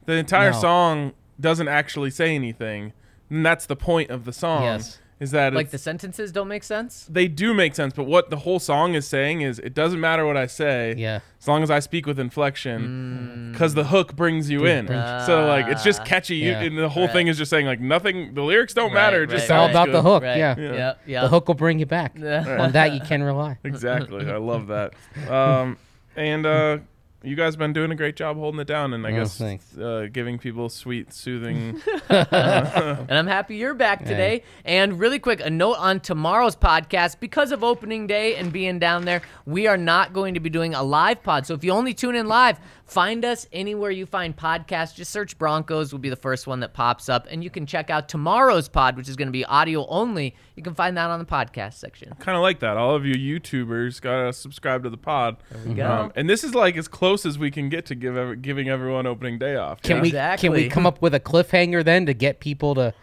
[0.06, 0.60] The entire No.
[0.60, 2.94] song doesn't actually say anything,
[3.32, 4.62] and that's the point of the song.
[4.64, 5.00] Yes.
[5.20, 7.06] Is that Like the sentences don't make sense?
[7.10, 10.26] they do make sense, but what the whole song is saying is it doesn't matter
[10.26, 11.20] what I say, Yeah.
[11.42, 14.86] as long as I speak with inflection, because the hook brings you in.
[14.86, 17.12] brings- so like it's just catchy, you, and the whole Right.
[17.14, 18.34] thing is just saying like nothing.
[18.34, 19.22] The lyrics don't matter.
[19.22, 19.74] Right, just It's all right.
[19.74, 20.24] sounds about the hook.
[20.24, 20.38] Right.
[20.38, 20.56] Yeah.
[20.58, 20.94] Yeah.
[21.06, 21.22] Yeah.
[21.24, 22.14] The hook will bring you back.
[22.18, 22.58] Yeah.
[22.64, 23.58] On that you can rely.
[23.64, 24.26] Exactly.
[24.30, 24.94] I love that.
[25.30, 25.78] Um,
[26.16, 26.78] and uh,
[27.24, 29.42] you guys been doing a great job holding it down, and I Oh, guess
[29.78, 31.82] uh, giving people sweet, soothing.
[32.10, 34.44] And I'm happy you're back today.
[34.66, 39.06] And really quick, a note on tomorrow's podcast because of opening day and being down
[39.06, 41.46] there, we are not going to be doing a live pod.
[41.46, 42.60] So if you only tune in live,
[42.90, 44.96] find us anywhere you find podcasts.
[44.96, 47.28] Just search Broncos, will be the first one that pops up.
[47.30, 50.36] And you can check out tomorrow's pod, which is going to be audio only.
[50.56, 52.14] You can find that on the podcast section.
[52.20, 52.78] kind of like that.
[52.78, 55.38] All of you YouTubers gotta subscribe to the pod.
[55.52, 55.90] There we go.
[55.90, 58.70] Um, and this is like as close as we can get to give ev- giving
[58.70, 59.82] everyone opening day off.
[59.82, 60.34] Can yeah?
[60.34, 62.94] we can we come up with a cliffhanger then to get people to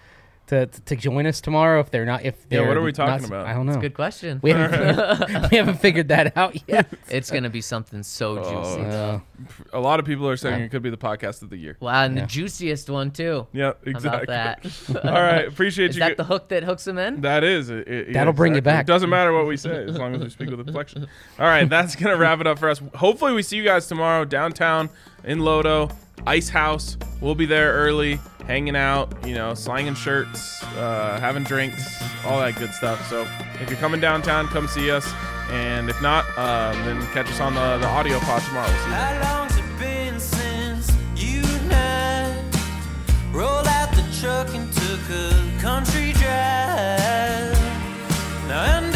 [0.48, 3.24] to to join us tomorrow if they're not if Yeah, they're what are we talking
[3.24, 3.46] s- about?
[3.46, 3.80] I don't know.
[3.80, 4.38] Good question.
[4.42, 6.86] We haven't we haven't figured that out yet.
[7.08, 8.80] It's going to be something so juicy.
[8.82, 9.18] Uh,
[9.72, 11.76] A lot of people are saying it could be the podcast of the year.
[11.80, 12.22] Wow, and Yeah.
[12.22, 13.46] the juiciest one, too.
[13.52, 14.22] Yeah, exactly.
[14.24, 15.04] about that?
[15.04, 16.00] All right, appreciate Is you.
[16.00, 17.20] that get- the hook that hooks them in?
[17.22, 17.68] That is.
[17.70, 18.82] It, it- That'll bring you back.
[18.82, 21.06] It doesn't matter what we say as long as we speak with inflection.
[21.38, 22.80] All right, that's going to wrap it up for us.
[22.94, 24.90] Hopefully, we see you guys tomorrow downtown
[25.24, 25.92] in Lodo,
[26.26, 26.96] Ice House.
[27.20, 32.56] We'll be there early, hanging out, you know, slanging shirts, uh, having drinks, all that
[32.56, 33.08] good stuff.
[33.08, 33.26] So
[33.60, 35.06] if you're coming downtown, come see us.
[35.50, 38.66] And if not, um, then catch us on the, the audio pod tomorrow.
[38.66, 38.94] We'll see you.
[38.94, 42.42] How long's it been since you and I
[43.32, 47.56] rolled out the truck and took a country drive?
[48.48, 48.95] Now